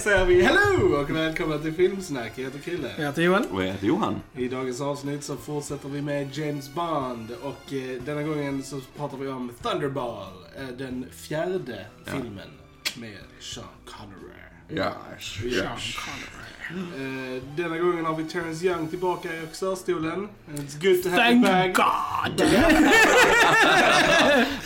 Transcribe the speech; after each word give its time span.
säger 0.00 0.24
vi 0.24 0.42
hello 0.42 0.96
och 1.00 1.10
välkomna 1.10 1.58
till 1.58 1.72
Filmsnack. 1.72 2.32
Jag 2.36 2.44
heter 2.44 2.58
Krille. 2.58 2.90
Jag 2.98 3.06
heter 3.06 3.22
Johan. 3.22 3.44
Och 3.52 3.62
jag 3.62 3.72
heter 3.72 3.86
Johan. 3.86 4.20
I 4.36 4.48
dagens 4.48 4.80
avsnitt 4.80 5.24
så 5.24 5.36
fortsätter 5.36 5.88
vi 5.88 6.02
med 6.02 6.36
James 6.36 6.74
Bond 6.74 7.30
och 7.42 7.72
eh, 7.72 8.02
denna 8.04 8.22
gången 8.22 8.62
så 8.62 8.80
pratar 8.96 9.16
vi 9.16 9.28
om 9.28 9.52
Thunderball, 9.62 10.32
eh, 10.56 10.68
den 10.78 11.06
fjärde 11.12 11.86
filmen 12.04 12.48
med 12.96 13.18
Sean 13.40 13.66
Connery. 13.84 14.49
Yes. 14.72 15.96
Eh, 16.70 17.42
denna 17.56 17.78
gången 17.78 18.04
har 18.04 18.16
vi 18.16 18.24
Terrence 18.24 18.66
Young 18.66 18.88
tillbaka 18.88 19.28
i 19.28 19.40
regissörstolen. 19.40 20.28
It's 20.54 20.80
good 20.82 21.02
to 21.02 21.08
have 21.08 21.22
Thank 21.22 21.46
you 21.46 21.52
back. 21.52 21.74
God! 21.76 22.48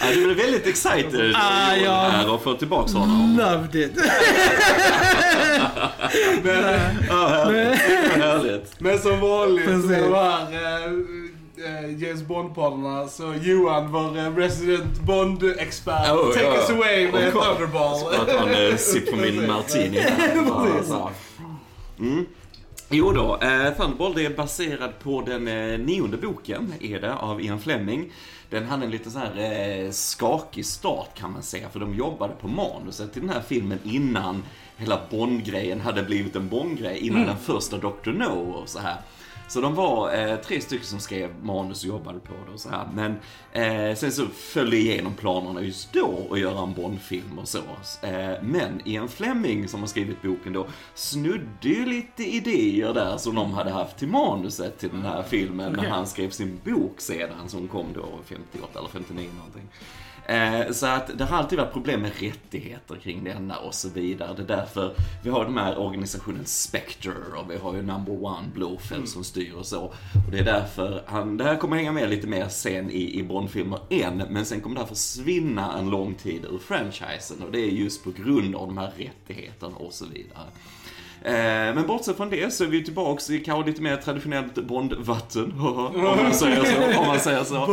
Ja, 0.01 0.07
du 0.15 0.31
är 0.31 0.35
väldigt 0.35 0.67
excited 0.67 1.33
Ah, 1.37 1.75
Johan, 1.77 1.85
ja. 1.85 2.01
här 2.09 2.31
och 2.35 2.43
få 2.43 2.55
tillbaks 2.55 2.93
honom. 2.93 3.37
Loved 3.39 3.75
it. 3.77 3.93
Ja, 7.09 7.27
härligt. 8.17 8.81
Men 8.81 8.99
som 8.99 9.21
vanligt 9.21 9.65
Precis. 9.67 9.85
med 9.91 10.03
de 10.03 10.15
här 10.15 10.89
eh, 11.67 12.03
James 12.03 12.23
Bond-poddarna 12.23 13.09
så 13.09 13.35
Johan, 13.43 13.93
vår 13.93 14.19
eh, 14.19 14.37
resident 14.37 15.01
Bond-expert, 15.01 16.11
Oh, 16.13 16.33
take 16.33 16.45
ja. 16.45 16.55
us 16.55 16.71
away 16.71 17.13
med 17.13 17.33
Thunderball. 17.33 18.01
Tar 18.01 18.49
en 18.49 18.71
eh, 18.71 18.77
sipp 18.77 19.11
på 19.11 19.17
min 19.17 19.47
martini. 19.47 20.05
Mm. 21.99 22.27
Jo 22.89 23.13
då, 23.13 23.37
eh, 23.37 23.75
Thunderball 23.77 24.15
det 24.15 24.25
är 24.27 24.31
baserad 24.31 24.99
på 25.03 25.21
den 25.21 25.49
eh, 25.49 25.79
nionde 25.79 26.17
boken, 26.17 26.75
är 26.81 27.01
det, 27.01 27.15
av 27.15 27.41
Ian 27.43 27.61
Fleming. 27.61 28.13
Den 28.51 28.65
hade 28.65 28.85
en 28.85 28.91
lite 28.91 29.11
så 29.11 29.19
här 29.19 29.39
eh, 29.85 29.91
skakig 29.91 30.67
start 30.67 31.09
kan 31.19 31.33
man 31.33 31.43
säga, 31.43 31.69
för 31.69 31.81
de 31.81 31.95
jobbade 31.95 32.35
på 32.41 32.49
manuset 32.49 33.13
till 33.13 33.23
den 33.23 33.31
här 33.31 33.41
filmen 33.49 33.79
innan 33.85 34.43
hela 34.77 35.01
Bond-grejen 35.11 35.81
hade 35.81 36.03
blivit 36.03 36.37
en 36.37 36.49
Bond-grej, 36.49 36.99
innan 36.99 37.27
den 37.27 37.37
första 37.39 37.77
Dr. 37.77 38.11
No 38.11 38.51
och 38.63 38.69
så 38.69 38.79
här. 38.79 38.97
Så 39.49 39.61
de 39.61 39.75
var 39.75 40.15
eh, 40.15 40.37
tre 40.37 40.61
stycken 40.61 40.87
som 40.87 41.01
skrev 41.01 41.31
manus 41.43 41.83
och 41.83 41.89
jobbade 41.89 42.19
på 42.19 42.33
det 42.47 42.53
och 42.53 42.61
så 42.61 42.69
här. 42.69 42.89
Men 42.95 43.17
eh, 43.53 43.97
sen 43.97 44.13
så 44.13 44.27
föll 44.27 44.71
det 44.71 44.77
igenom 44.77 45.15
planerna 45.15 45.63
just 45.63 45.93
då 45.93 46.29
att 46.31 46.39
göra 46.39 46.63
en 46.63 46.75
Bond-film 46.75 47.39
och 47.39 47.49
så. 47.49 47.59
Eh, 48.03 48.43
men 48.43 48.81
Ian 48.85 49.09
Fleming 49.09 49.69
som 49.69 49.81
har 49.81 49.87
skrivit 49.87 50.23
boken 50.23 50.53
då 50.53 50.67
snudde 50.95 51.69
ju 51.69 51.87
lite 51.87 52.25
idéer 52.25 52.95
där 52.95 53.17
som 53.17 53.35
de 53.35 53.53
hade 53.53 53.71
haft 53.71 53.99
till 53.99 54.09
manuset 54.09 54.79
till 54.79 54.91
den 54.91 55.03
här 55.03 55.23
filmen 55.23 55.73
när 55.73 55.79
Okej. 55.79 55.91
han 55.91 56.07
skrev 56.07 56.31
sin 56.31 56.61
bok 56.65 57.01
sedan 57.01 57.49
som 57.49 57.69
kom 57.69 57.87
då 57.95 58.09
58 58.25 58.79
eller 58.79 58.89
59 58.89 59.29
någonting. 59.37 59.69
Eh, 60.27 60.71
så 60.73 60.87
att 60.87 61.19
det 61.19 61.25
har 61.25 61.39
alltid 61.39 61.59
varit 61.59 61.73
problem 61.73 62.03
med 62.03 62.13
rättigheter 62.21 62.97
kring 62.97 63.25
denna 63.25 63.57
och 63.57 63.75
så 63.75 63.89
vidare. 63.89 64.35
Det 64.37 64.43
är 64.43 64.57
därför 64.57 64.95
vi 65.23 65.31
har 65.31 65.45
de 65.45 65.57
här 65.57 65.79
organisationen 65.79 66.45
Spectre 66.45 67.13
och 67.37 67.51
vi 67.51 67.57
har 67.57 67.75
ju 67.75 67.83
Number 67.83 68.25
One 68.25 68.49
Blofeld 68.55 69.09
som 69.09 69.25
styr 69.35 69.55
och 69.55 69.67
så. 69.67 69.83
Och 70.27 70.31
det 70.31 70.39
är 70.39 70.45
därför 70.45 71.03
han, 71.07 71.37
det 71.37 71.45
här 71.45 71.57
kommer 71.57 71.77
hänga 71.77 71.93
med 71.93 72.11
lite 72.11 72.27
mer 72.27 72.49
sen 72.49 72.91
i, 72.91 73.19
i 73.19 73.23
Bondfilmer 73.23 73.79
än, 73.91 74.17
men 74.31 74.45
sen 74.45 74.61
kommer 74.61 74.75
det 74.77 74.81
här 74.81 74.89
försvinna 74.89 75.79
en 75.79 75.91
lång 75.91 76.15
tid 76.15 76.45
ur 76.45 76.59
franchisen 76.59 77.43
och 77.43 77.53
det 77.53 77.59
är 77.59 77.69
just 77.69 78.05
på 78.05 78.11
grund 78.11 78.55
av 78.55 78.67
de 78.67 78.79
här 78.79 78.93
rättigheterna 78.97 79.77
och 79.77 79.93
så 79.93 80.07
vidare. 80.07 80.47
Eh, 81.27 81.33
Men 81.75 81.87
bortsett 81.87 82.17
från 82.17 82.31
det 82.31 82.53
så 82.55 82.65
är 82.65 82.69
vi 82.69 82.85
tillbaks 82.85 83.31
i 83.31 83.41
kanske 83.41 83.71
lite 83.71 83.83
mer 83.83 83.97
traditionellt 83.97 84.55
Bondvatten, 84.55 85.55
om 85.61 86.17
man 86.23 86.35
säger 86.35 86.65
så. 86.65 87.01
Om 87.01 87.07
man 87.07 87.21
säger 87.21 87.45
så. 87.45 87.67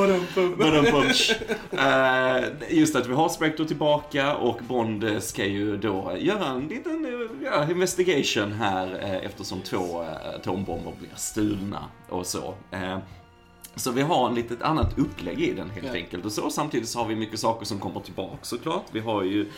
Eh, 1.71 2.77
Just 2.77 2.95
att 2.95 3.07
vi 3.07 3.13
har 3.13 3.29
Spectre 3.29 3.65
tillbaka 3.65 4.35
och 4.35 4.59
Bond 4.67 5.05
ska 5.19 5.45
ju 5.45 5.77
då 5.77 6.11
göra 6.17 6.45
en 6.45 6.67
liten 6.67 7.29
ja, 7.45 7.71
investigation 7.71 8.51
här 8.51 8.99
eh, 9.03 9.25
eftersom 9.25 9.59
två 9.61 10.05
atombomber 10.35 10.91
blir 10.99 11.09
stulna 11.15 11.83
och 12.09 12.25
så. 12.25 12.53
Så 13.75 13.91
vi 13.91 14.01
har 14.01 14.29
en 14.29 14.35
litet 14.35 14.61
annat 14.61 14.97
upplägg 14.99 15.41
i 15.41 15.53
den 15.53 15.69
helt 15.69 15.87
Ja. 15.87 15.93
enkelt. 15.93 16.25
Och 16.25 16.31
så 16.31 16.49
samtidigt 16.49 16.89
så 16.89 16.99
har 16.99 17.05
vi 17.07 17.15
mycket 17.15 17.39
saker 17.39 17.65
som 17.65 17.79
kommer 17.79 17.99
tillbaka 17.99 18.37
såklart. 18.41 18.85
Vi 18.91 18.99
har 18.99 19.23
ju 19.23 19.49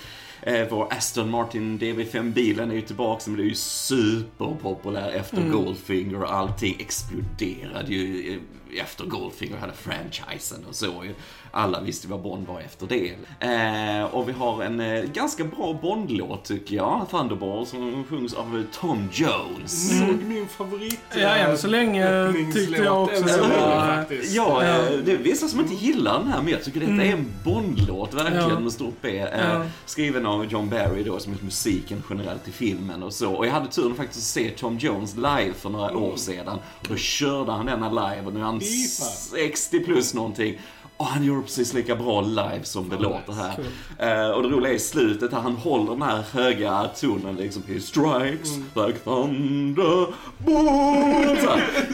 eh, 0.42 0.68
vår 0.70 0.88
Aston 0.94 1.30
Martin 1.30 1.80
DB5-bilen 1.80 2.72
är 2.72 2.76
ju 2.76 2.82
tillbaka, 2.82 3.22
men 3.28 3.38
det 3.38 3.44
är 3.44 3.48
ju 3.48 3.56
superpopulär 3.56 5.10
efter 5.12 5.50
Goldfinger 5.50 6.24
och 6.24 6.34
allting 6.34 6.76
exploderade 6.80 7.94
ju 7.94 8.34
eh, 8.34 8.40
efter 8.80 9.06
Goldfinger 9.06 9.58
hade 9.58 9.74
franchisen 9.74 10.66
och 10.70 10.76
så 10.76 10.86
ju. 11.04 11.14
Alla 11.56 11.82
visste 11.82 12.08
vad 12.08 12.22
Bond 12.22 12.48
var 12.48 12.60
efter 12.60 12.88
det. 12.88 13.12
Eh, 13.40 14.04
och 14.06 14.30
vi 14.30 14.34
har 14.34 14.64
en 14.64 14.80
eh, 14.80 15.04
ganska 15.04 15.44
bra 15.44 15.74
Bond-låt 15.82 16.46
tycker 16.46 16.76
jag, 16.76 17.06
Thunderball, 17.12 17.66
som 17.66 18.04
sjungs 18.10 18.34
av 18.34 18.58
eh, 18.58 18.64
Tom 18.80 19.10
Jones. 19.14 20.02
Nog 20.02 20.24
min 20.24 20.48
favorit. 20.48 21.00
Ja, 21.16 21.28
än 21.36 21.58
så 21.58 21.68
länge 21.68 22.34
tyckte 22.54 22.82
jag 22.84 23.04
också 23.04 23.18
så 23.18 23.24
det 23.28 23.42
var- 23.42 23.96
faktiskt. 23.96 24.36
Ja, 24.36 24.66
Ja. 24.66 24.76
eh, 24.94 24.98
det 25.06 25.12
är 25.12 25.18
vissa 25.18 25.48
som 25.48 25.60
inte 25.60 25.74
gillar 25.76 26.20
den 26.20 26.28
här, 26.28 26.42
men 26.42 26.52
jag 26.52 26.64
tycker 26.64 26.80
detta 26.80 26.92
är 27.04 27.12
en 27.14 27.32
Bond-låt, 27.44 28.14
verkligen, 28.14 28.50
Ja. 28.50 28.60
med 28.60 28.72
stort 28.72 28.96
B. 29.02 29.20
Eh, 29.20 29.28
Ja. 29.54 29.66
Skriven 29.86 30.26
av 30.26 30.46
John 30.46 30.70
Barry 30.70 31.04
då, 31.04 31.20
som 31.20 31.34
är 31.34 31.38
musiken 31.44 32.04
generellt 32.10 32.48
i 32.48 32.52
filmen 32.52 33.04
och 33.04 33.14
så. 33.14 33.34
Och 33.34 33.46
jag 33.48 33.52
hade 33.52 33.68
turen 33.68 33.96
faktiskt 33.96 34.20
att 34.20 34.24
se 34.24 34.50
Tom 34.50 34.78
Jones 34.78 35.16
live 35.16 35.54
för 35.58 35.70
några 35.70 35.98
år 35.98 36.16
sedan. 36.18 36.60
Och 36.82 36.88
då 36.90 36.96
körde 36.96 37.52
han 37.52 37.66
denna 37.66 37.90
live 37.90 38.22
och 38.26 38.34
nu 38.34 38.40
är 38.40 38.44
han. 38.44 38.60
60 38.64 39.80
plus 39.80 40.14
någonting. 40.14 40.60
Och 41.04 41.10
han 41.10 41.24
gjorde 41.24 41.42
precis 41.42 41.74
lika 41.74 41.96
bra 41.96 42.22
live 42.22 42.64
som 42.64 42.90
det 42.90 42.98
låter 42.98 43.34
här. 43.34 43.60
Eh, 43.98 44.32
och 44.32 44.44
det 44.44 44.50
roliga 44.50 44.72
är 44.72 44.76
i 44.76 44.80
slutet 44.80 45.32
här, 45.32 45.40
han 45.40 45.56
håller 45.56 45.92
den 45.92 46.02
här 46.02 46.24
höga 46.32 46.90
tonen 47.00 47.36
liksom. 47.36 47.64
He 47.68 47.80
strikes 47.80 48.58
like 48.58 49.00
thunder, 49.04 50.08
boom! 50.38 51.38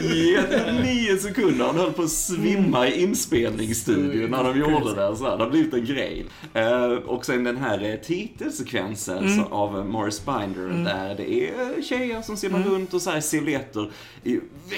I 0.02 0.38
nio 0.82 1.18
sekunder. 1.18 1.66
Han 1.66 1.76
höll 1.76 1.92
på 1.92 2.02
att 2.02 2.10
svimma 2.10 2.88
i 2.88 3.02
inspelningsstudion 3.04 4.32
när 4.32 4.44
de 4.44 4.60
gjorde 4.60 4.96
det. 4.96 5.16
Så 5.16 5.30
här, 5.30 5.38
det 5.38 5.44
har 5.44 5.52
blivit 5.52 5.74
en 5.74 5.86
grej. 5.86 6.26
Eh, 6.54 6.92
och 6.92 7.26
sen 7.26 7.44
den 7.44 7.58
här 7.58 7.84
eh, 7.84 7.96
titelsekvensen 7.96 9.36
så, 9.36 9.56
av 9.56 9.86
Morris 9.86 10.26
Binder 10.26 10.84
där 10.94 11.16
det 11.16 11.32
är 11.32 11.82
tjejer 11.82 12.22
som 12.22 12.38
simmar 12.38 12.64
runt 12.64 12.94
och 12.94 13.02
så 13.02 13.10
här 13.10 13.22
silhuetter. 13.22 13.92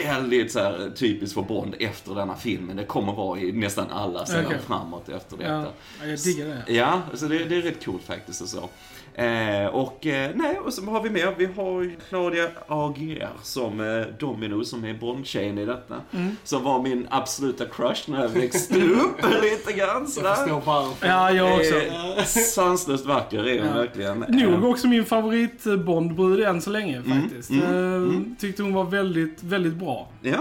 väldigt 0.04 0.52
så 0.52 0.60
här, 0.60 0.92
typiskt 0.96 1.34
för 1.34 1.42
Bond 1.42 1.76
efter 1.80 2.16
denna 2.16 2.36
filmen. 2.36 2.76
Det 2.76 2.86
kommer 2.86 3.14
vara 3.14 3.40
i 3.40 3.52
nästan 3.52 3.86
alla 3.92 4.21
scener 4.26 4.46
Okej. 4.46 4.58
framåt 4.68 5.10
efter 5.10 5.38
detta. 5.38 5.50
Ja, 5.52 5.66
ja, 6.02 6.08
jag 6.08 6.20
diggar 6.20 6.46
det. 6.68 6.74
Ja, 6.74 7.02
så 7.14 7.26
det, 7.26 7.38
det 7.46 7.56
är 7.58 7.62
rätt 7.62 7.86
coolt 7.86 8.04
faktiskt 8.04 8.42
och 8.42 8.48
så. 8.48 8.70
Eh, 9.14 9.66
och 9.66 10.06
eh, 10.06 10.32
nej, 10.36 10.60
och 10.60 10.74
så 10.74 10.86
har 10.86 11.02
vi 11.04 11.10
mer. 11.10 11.36
Vi 11.38 11.46
har 11.46 11.82
ju 11.82 11.96
Claudia 12.10 12.48
Aguirre 12.68 13.28
som 13.44 13.80
eh, 13.80 14.06
Domino, 14.20 14.64
som 14.66 14.84
är 14.86 14.94
Bondtjejen 14.94 15.58
i 15.58 15.66
detta. 15.66 15.96
Mm. 16.12 16.36
Som 16.44 16.64
var 16.64 16.82
min 16.82 17.08
absoluta 17.10 17.66
crush 17.66 18.10
när 18.10 18.22
jag 18.22 18.30
växte 18.30 18.74
upp 18.82 19.18
lite 19.42 19.74
grann 19.74 20.02
Jag 20.02 20.10
sådär. 20.10 20.36
förstår 20.36 20.62
varför. 20.66 21.08
Ja, 21.08 21.32
jag 21.32 21.56
också. 21.60 21.76
Eh, 21.82 22.24
sanslöst 22.26 23.06
vacker 23.06 23.48
är 23.48 23.60
hon 23.60 23.68
Ja. 23.68 23.74
verkligen. 23.74 24.20
Nog 24.20 24.54
Eh, 24.54 24.66
också 24.66 24.88
min 24.88 25.06
favorit 25.06 25.66
eh, 25.66 25.76
Bondbrud 25.76 26.40
än 26.44 26.62
så 26.62 26.70
länge 26.70 27.04
faktiskt. 27.04 27.50
mm, 27.50 28.32
Eh, 28.32 28.40
Tyckte 28.40 28.64
hon 28.64 28.74
var 28.74 28.84
väldigt, 28.84 29.44
väldigt 29.44 29.74
bra. 29.74 30.10
Ja. 30.22 30.38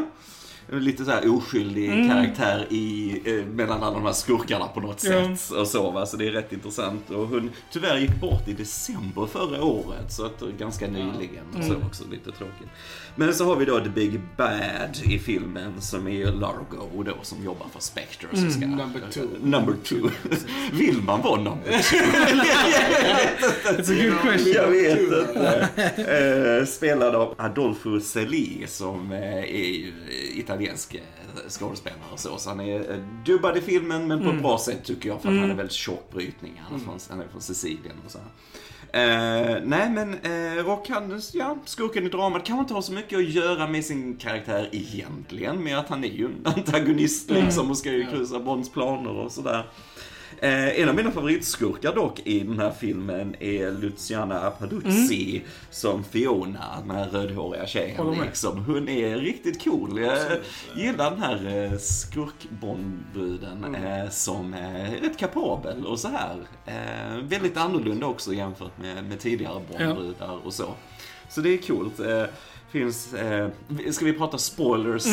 Lite 0.72 1.04
så 1.04 1.10
här 1.10 1.34
oskyldig 1.36 1.88
Mm. 1.92 2.08
karaktär 2.08 2.66
i, 2.70 3.20
eh, 3.24 3.44
mellan 3.46 3.82
alla 3.82 3.94
de 3.94 4.04
här 4.06 4.12
skurkarna 4.12 4.66
på 4.68 4.80
något 4.80 5.04
Ja. 5.04 5.36
sätt. 5.36 5.58
Och 5.58 5.66
så, 5.66 5.90
va? 5.90 6.06
så 6.06 6.16
det 6.16 6.26
är 6.26 6.30
rätt 6.30 6.52
intressant. 6.52 7.10
Och 7.10 7.28
hon 7.28 7.50
tyvärr 7.72 7.98
gick 7.98 8.20
bort 8.20 8.48
i 8.48 8.52
december 8.52 9.26
förra 9.26 9.62
året, 9.64 10.12
så 10.12 10.24
att, 10.26 10.40
ganska 10.58 10.86
nyligen. 10.86 11.44
Och 11.58 11.64
så 11.64 11.74
Mm. 11.74 11.86
också, 11.86 12.04
lite 12.10 12.24
tråkigt. 12.32 12.68
Men 13.16 13.34
så 13.34 13.44
har 13.44 13.56
vi 13.56 13.64
då 13.64 13.80
The 13.80 13.88
Big 13.88 14.20
Bad 14.36 14.98
i 15.04 15.18
filmen 15.18 15.80
som 15.80 16.08
är 16.08 16.26
Largo 16.26 17.02
då, 17.02 17.12
som 17.22 17.44
jobbar 17.44 17.66
för 17.72 17.80
Spectre. 17.80 18.28
Som 18.32 18.50
ska, 18.50 18.66
Number 18.66 19.00
two. 19.12 19.26
Number 19.42 19.74
two. 19.84 20.10
Vill 20.72 21.02
man 21.02 21.22
vara 21.22 21.36
number 21.40 21.82
two? 21.82 21.96
It's 23.80 23.90
a 23.90 24.02
good 24.10 24.20
question. 24.22 24.52
Jag 24.54 24.68
vet 24.68 25.00
inte. 25.00 25.68
Eh, 26.60 26.66
spelad 26.66 27.14
av 27.14 27.34
Adolfo 27.38 28.00
Celi 28.00 28.64
som 28.68 29.12
eh, 29.12 29.38
är 29.38 29.44
ju 29.72 29.92
italiensk 30.34 30.59
italiensk 30.60 30.94
eh, 30.94 31.48
skådespelare 31.48 32.00
och 32.12 32.18
så. 32.18 32.38
Så 32.38 32.50
han 32.50 32.60
är 32.60 32.90
eh, 32.90 32.98
dubbad 33.24 33.56
i 33.56 33.60
filmen, 33.60 34.08
men 34.08 34.24
på 34.24 34.30
ett 34.30 34.42
bra 34.42 34.58
sätt 34.58 34.84
tycker 34.84 35.08
jag, 35.08 35.22
för 35.22 35.28
att 35.28 35.38
han 35.38 35.50
är 35.50 35.54
väldigt 35.54 35.72
tjock 35.72 36.12
brytning. 36.12 36.62
Han 36.68 36.80
är 36.80 36.84
från, 36.84 36.98
han 37.10 37.20
är 37.20 37.28
från 37.28 37.40
Sicilien 37.40 37.96
och 38.04 38.10
så. 38.10 38.18
Eh, 38.92 39.62
nej 39.64 39.90
men, 39.90 40.14
och 40.66 40.88
han, 40.88 41.22
ja, 41.32 41.58
skurken 41.64 42.06
i 42.06 42.08
dramat 42.08 42.44
kanske 42.44 42.60
inte 42.60 42.74
har 42.74 42.82
så 42.82 42.92
mycket 42.92 43.18
att 43.18 43.30
göra 43.30 43.66
med 43.68 43.84
sin 43.84 44.16
karaktär 44.16 44.68
egentligen, 44.72 45.64
med 45.64 45.78
att 45.78 45.88
han 45.88 46.04
är 46.04 46.08
ju 46.08 46.24
en 46.24 46.46
antagonist 46.46 47.30
liksom 47.30 47.70
och 47.70 47.78
ska 47.78 47.92
ju 47.92 48.06
kryssa 48.06 48.38
Bonds 48.38 48.70
planer 48.70 49.10
och 49.10 49.32
sådär. 49.32 49.66
Eh, 50.42 50.80
en 50.80 50.88
av 50.88 50.94
mina 50.94 51.10
favoritskurkar 51.10 51.94
dock 51.94 52.20
i 52.24 52.40
den 52.40 52.58
här 52.58 52.70
filmen 52.70 53.36
är 53.40 53.70
Luciana 53.70 54.40
Appaduzzi 54.40 55.42
som 55.70 56.04
Fiona, 56.04 56.80
den 56.80 56.90
här 56.90 57.08
rödhåriga 57.08 57.66
tjejen. 57.66 57.96
Liksom. 58.24 58.64
Hon 58.64 58.88
är 58.88 59.16
riktigt 59.16 59.64
cool. 59.64 60.00
Jag 60.00 60.18
gillar 60.76 61.10
den 61.10 61.22
här 61.22 61.64
eh, 61.64 61.78
skurkbondbruden 61.78 63.74
eh, 63.74 64.10
som 64.10 64.54
är 64.54 64.90
rätt 64.90 65.18
kapabel 65.18 65.86
och 65.86 65.98
så 65.98 66.08
här. 66.08 66.36
Väldigt 67.22 67.56
annorlunda 67.56 68.06
också 68.06 68.32
jämfört 68.34 68.78
med, 68.78 69.04
med 69.04 69.20
tidigare 69.20 69.60
Bondbrudar 69.70 70.38
och 70.44 70.54
så. 70.54 70.74
Så 71.28 71.40
det 71.40 71.54
är 71.54 71.58
coolt. 71.58 72.00
Finns, 72.70 73.14
eh, 73.14 73.48
ska 73.90 74.04
vi 74.04 74.12
prata 74.12 74.38
spoilers 74.38 75.04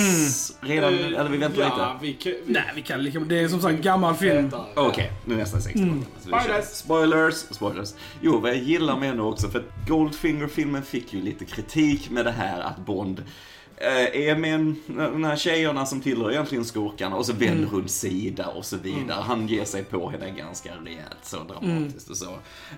redan? 0.62 0.94
eller 0.94 1.30
vi 1.30 1.38
väntar 1.38 1.62
ja, 1.62 1.68
lite? 1.68 2.06
Vi, 2.06 2.14
kan- 2.14 2.32
vi, 2.46 2.54
Nej, 2.54 2.72
vi 2.76 2.82
kan 2.82 3.04
lika 3.04 3.20
Det 3.20 3.40
är 3.40 3.48
som 3.48 3.62
sagt 3.62 3.76
en 3.76 3.82
gammal 3.82 4.16
film. 4.16 4.52
Okej, 4.76 5.12
nu 5.26 5.34
är 5.34 5.38
nästan 5.38 5.62
sex 5.62 5.76
mm. 5.76 6.06
Spoilers. 6.20 6.66
Spoilers, 6.66 7.36
spoilers. 7.36 7.94
Jo, 8.22 8.40
vad 8.40 8.52
jag 8.52 8.58
gillar 8.58 9.00
med 9.00 9.10
henne 9.10 9.22
också, 9.22 9.50
för 9.50 9.64
Goldfinger-filmen 9.88 10.84
fick 10.84 11.14
ju 11.14 11.22
lite 11.22 11.46
kritik 11.46 12.10
med 12.10 12.26
det 12.26 12.32
här 12.32 12.60
att 12.60 12.78
Bond 12.78 13.24
är 13.80 14.36
med 14.36 14.56
en, 14.56 14.76
de 14.88 15.24
här 15.24 15.36
tjejerna 15.36 15.86
som 15.86 16.02
tillhör 16.02 16.32
egentligen 16.32 16.66
skurkarna 16.66 17.16
och 17.16 17.26
så 17.26 17.34
vänder 17.34 17.68
hon 17.68 17.88
sida 17.88 18.48
och 18.48 18.66
så 18.66 18.78
vidare. 18.78 19.22
Han 19.22 19.48
ger 19.48 19.66
sig 19.66 19.84
på 19.84 20.10
henne 20.10 20.32
ganska 20.32 20.72
rejält, 20.86 21.18
så 21.24 21.38
dramatiskt 21.44 22.10
och 22.10 22.18
så. 22.18 22.30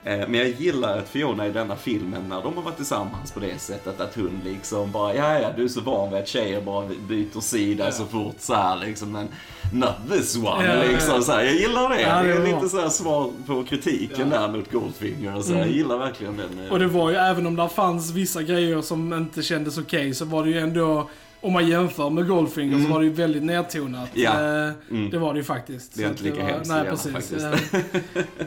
Eh, 0.04 0.28
men 0.28 0.34
jag 0.34 0.50
gillar 0.50 0.98
att 0.98 1.10
Fiona 1.10 1.48
i 1.48 1.52
denna 1.52 1.76
filmen, 1.76 2.30
när 2.30 2.42
de 2.42 2.56
har 2.56 2.64
varit 2.64 2.76
tillsammans 2.76 3.32
på 3.32 3.40
det 3.40 3.60
sättet, 3.60 4.02
att 4.02 4.16
hon 4.16 4.42
liksom 4.44 4.92
bara, 4.92 5.16
ja 5.16 5.40
ja, 5.40 5.52
du 5.56 5.64
är 5.64 5.68
så 5.68 5.82
van 5.82 6.10
vid 6.10 6.20
att 6.20 6.28
tjejer 6.28 6.62
bara 6.62 6.90
byter 7.08 7.42
sida 7.42 7.92
så 7.92 8.06
fort 8.06 8.36
så 8.40 8.54
här 8.54 8.76
liksom, 8.86 9.12
men 9.12 9.28
not 9.74 9.96
this 10.12 10.36
one, 10.36 10.46
Ja, 10.46 10.64
ja, 10.76 10.84
ja. 10.86 10.92
liksom 10.92 11.24
så 11.24 11.32
här. 11.32 11.44
Jag 11.44 11.54
gillar 11.56 11.90
det. 11.90 12.02
Ja, 12.02 12.22
det 12.24 12.28
det 12.28 12.34
är 12.50 12.56
lite 12.56 12.70
så 12.70 12.82
här 12.82 12.90
svar 12.90 13.32
på 13.48 13.64
kritiken 13.64 14.30
där 14.30 14.48
mot 14.48 14.72
Goldfinger 14.72 15.36
och 15.36 15.44
så. 15.46 15.54
Jag 15.54 15.68
gillar 15.70 15.98
verkligen 15.98 16.38
den. 16.38 16.66
eh, 16.66 16.72
Och 16.72 16.80
det 16.80 16.88
var 16.88 17.10
ju, 17.10 17.16
även 17.16 17.46
om 17.48 17.56
det 17.56 17.70
fanns 17.70 18.12
vissa 18.12 18.44
grejer 18.44 18.82
som 18.82 19.14
inte 19.14 19.42
kändes 19.44 19.78
okej, 19.78 20.14
så 20.14 20.26
var 20.26 20.44
det 20.44 20.50
ju 20.50 20.60
ändå, 20.60 21.10
om 21.42 21.54
man 21.54 21.68
jämför 21.68 22.10
med 22.10 22.28
Goldfinger, 22.28 22.80
så 22.86 22.94
var 22.94 23.00
det 23.00 23.06
ju 23.06 23.14
väldigt 23.14 23.44
nedtonat. 23.44 24.10
Mm. 24.16 24.24
Ja. 24.24 24.68
Eh, 24.68 24.74
Det 25.12 25.18
var 25.18 25.34
det 25.34 25.38
ju 25.40 25.44
faktiskt. 25.44 25.96
Det 25.96 26.04
är 26.04 26.10
inte 26.10 26.24
lika 26.24 26.42
var- 26.44 26.50
hemskt 26.50 26.70
Nej, 26.72 26.84
precis. 26.90 27.44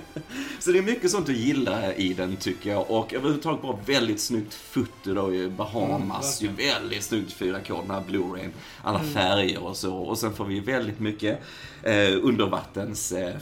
Så 0.73 0.77
det 0.77 0.85
är 0.85 0.95
mycket 0.95 1.11
sånt 1.11 1.29
att 1.29 1.37
gilla 1.37 1.95
i 1.95 2.15
den 2.15 2.37
tycker 2.37 2.71
jag. 2.71 2.91
Och 2.91 3.15
överhuvudtaget 3.15 3.63
bara 3.63 3.79
väldigt 3.87 4.21
snyggt 4.21 4.55
foto 4.55 5.15
då 5.15 5.35
ju. 5.35 5.51
Bahamas, 5.51 6.43
ju 6.43 6.49
väldigt 6.49 7.03
snyggt 7.03 7.41
4K, 7.41 7.81
den 7.81 7.91
här 7.91 8.03
Blu-rayn. 8.09 8.51
Alla 8.83 9.01
färger 9.01 9.63
och 9.63 9.77
så. 9.77 9.97
Och 9.97 10.19
sen 10.19 10.35
får 10.35 10.45
vi 10.45 10.61
väldigt 10.61 11.01
mycket 11.01 11.41
eh, 11.83 12.19
undervattens 12.23 13.13
eh, 13.13 13.35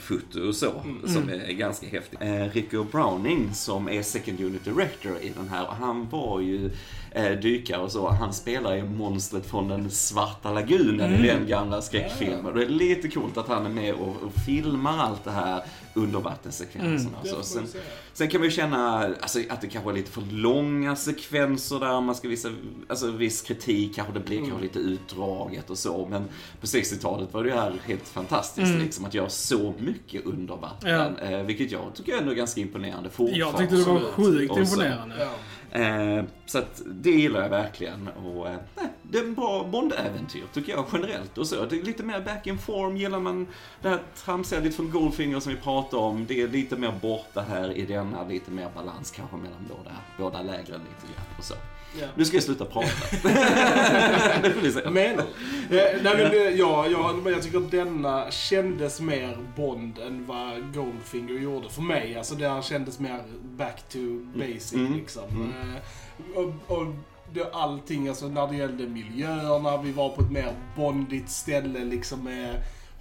och 0.47 0.55
så. 0.55 0.83
Som 1.05 1.29
är 1.29 1.51
ganska 1.51 1.87
häftigt. 1.87 2.21
Eh, 2.21 2.49
Rico 2.49 2.83
Browning 2.83 3.53
som 3.53 3.89
är 3.89 4.03
second 4.03 4.39
unit 4.39 4.65
director 4.65 5.17
i 5.21 5.29
den 5.37 5.49
här. 5.49 5.65
Han 5.79 6.09
var 6.09 6.41
ju 6.41 6.71
eh, 7.11 7.31
dykare 7.31 7.81
och 7.81 7.91
så. 7.91 8.09
Han 8.09 8.33
spelar 8.33 8.75
ju 8.75 8.83
monstret 8.83 9.45
från 9.45 9.67
den 9.67 9.91
svarta 9.91 10.51
lagunen 10.51 11.13
i 11.13 11.27
den 11.27 11.47
gamla 11.47 11.81
skräckfilmen. 11.81 12.45
Och 12.45 12.53
det 12.53 12.63
är 12.63 12.69
lite 12.69 13.07
coolt 13.07 13.37
att 13.37 13.47
han 13.47 13.65
är 13.65 13.69
med 13.69 13.93
och, 13.93 14.07
och 14.07 14.33
filmar 14.45 14.97
allt 14.97 15.23
det 15.23 15.31
här 15.31 15.63
undervattenssekvenserna. 15.93 17.17
Det 17.23 17.29
Så. 17.29 17.43
Sen, 17.43 17.67
sen 18.13 18.27
kan 18.27 18.41
man 18.41 18.45
ju 18.45 18.51
känna 18.51 18.99
alltså, 19.21 19.39
att 19.49 19.61
det 19.61 19.67
kanske 19.67 19.91
är 19.91 19.93
lite 19.93 20.11
för 20.11 20.21
långa 20.21 20.95
sekvenser 20.95 21.79
där. 21.79 22.01
Man 22.01 22.15
ska 22.15 22.27
visa, 22.27 22.49
alltså 22.87 23.11
viss 23.11 23.41
kritik 23.41 23.95
kanske 23.95 24.13
det 24.13 24.19
blir 24.19 24.37
kanske 24.37 24.61
lite 24.61 24.79
utdraget 24.79 25.69
och 25.69 25.77
så. 25.77 26.07
Men 26.09 26.23
på 26.61 26.67
60-talet 26.67 27.33
var 27.33 27.43
det 27.43 27.49
ju 27.49 27.55
här 27.55 27.73
helt 27.85 28.07
fantastiskt 28.07 28.79
liksom 28.79 29.05
att 29.05 29.13
göra 29.13 29.29
så 29.29 29.73
mycket 29.79 30.25
under 30.25 30.55
vatten. 30.55 31.17
Eh, 31.17 31.43
vilket 31.43 31.71
jag 31.71 31.81
tycker 31.93 32.17
ändå 32.17 32.31
är 32.31 32.35
ganska 32.35 32.61
imponerande 32.61 33.09
fortfarande. 33.09 33.37
Jag 33.39 33.57
tyckte 33.57 33.75
det 33.75 33.83
var 33.83 33.99
sjukt 33.99 34.57
imponerande. 34.57 35.15
Ja. 35.19 35.31
Eh, 35.71 36.23
så 36.45 36.57
att 36.57 36.81
det 37.01 37.11
gillar 37.11 37.41
jag 37.41 37.49
verkligen. 37.49 38.07
Och, 38.07 38.47
eh, 38.47 38.59
nej, 38.75 38.87
det 39.01 39.17
är 39.17 39.23
en 39.23 39.33
bra 39.35 39.63
Bond-äventyr 39.63 40.43
tycker 40.53 40.71
jag 40.71 40.85
generellt. 40.93 41.37
Och 41.37 41.47
så. 41.47 41.65
Det 41.65 41.79
är 41.79 41.83
lite 41.83 42.03
mer 42.03 42.21
back 42.21 42.47
in 42.47 42.57
form. 42.57 42.97
Gillar 42.97 43.19
man 43.19 43.47
det 43.81 43.89
här 43.89 43.99
tramsiga 44.15 44.59
lite 44.59 44.75
från 44.75 44.91
Goldfinger 44.91 45.39
som 45.39 45.53
vi 45.53 45.57
pratade 45.59 46.03
om. 46.03 46.25
Det 46.25 46.41
är 46.41 46.47
lite 46.47 46.75
mer 46.75 46.93
borta 47.01 47.41
här 47.41 47.71
i 47.77 47.85
denna. 47.85 48.27
Lite 48.27 48.51
mer 48.51 48.69
balans 48.75 49.11
kanske 49.11 49.37
mellan 49.37 49.69
båda, 49.69 49.91
båda 50.17 50.41
lägren 50.41 50.81
lite 50.81 51.13
grann. 51.13 51.25
Och 51.37 51.43
så. 51.43 51.55
Ja. 51.99 52.07
Nu 52.15 52.25
ska 52.25 52.35
jag 52.37 52.43
sluta 52.43 52.65
prata. 52.65 52.87
det 54.43 54.51
får 54.53 54.61
ni 54.61 54.71
säga. 54.71 54.89
Men, 54.89 55.19
eh, 55.19 55.25
nej, 55.69 56.01
men 56.03 56.25
eh, 56.31 56.37
ja, 56.37 56.87
jag, 56.87 57.31
jag 57.33 57.43
tycker 57.43 57.57
att 57.57 57.71
denna 57.71 58.31
kändes 58.31 59.01
mer 59.01 59.37
Bond 59.55 59.97
än 59.99 60.25
vad 60.25 60.73
Goldfinger 60.73 61.33
gjorde 61.33 61.69
för 61.69 61.81
mig. 61.81 62.17
Alltså 62.17 62.35
det 62.35 62.49
här 62.49 62.61
kändes 62.61 62.99
mer 62.99 63.21
back 63.43 63.83
to 63.89 63.99
basic 64.35 64.73
mm, 64.73 64.93
liksom. 64.93 65.23
Eh, 65.61 66.37
och, 66.37 66.77
och 66.77 66.85
det, 67.33 67.53
allting, 67.53 68.07
alltså 68.07 68.27
när 68.27 68.47
det 68.47 68.55
gällde 68.55 68.87
miljöerna, 68.87 69.81
vi 69.81 69.91
var 69.91 70.09
på 70.09 70.21
ett 70.21 70.31
mer 70.31 70.53
bondigt 70.75 71.29
ställe 71.29 71.79
liksom 71.85 72.23
med 72.23 72.55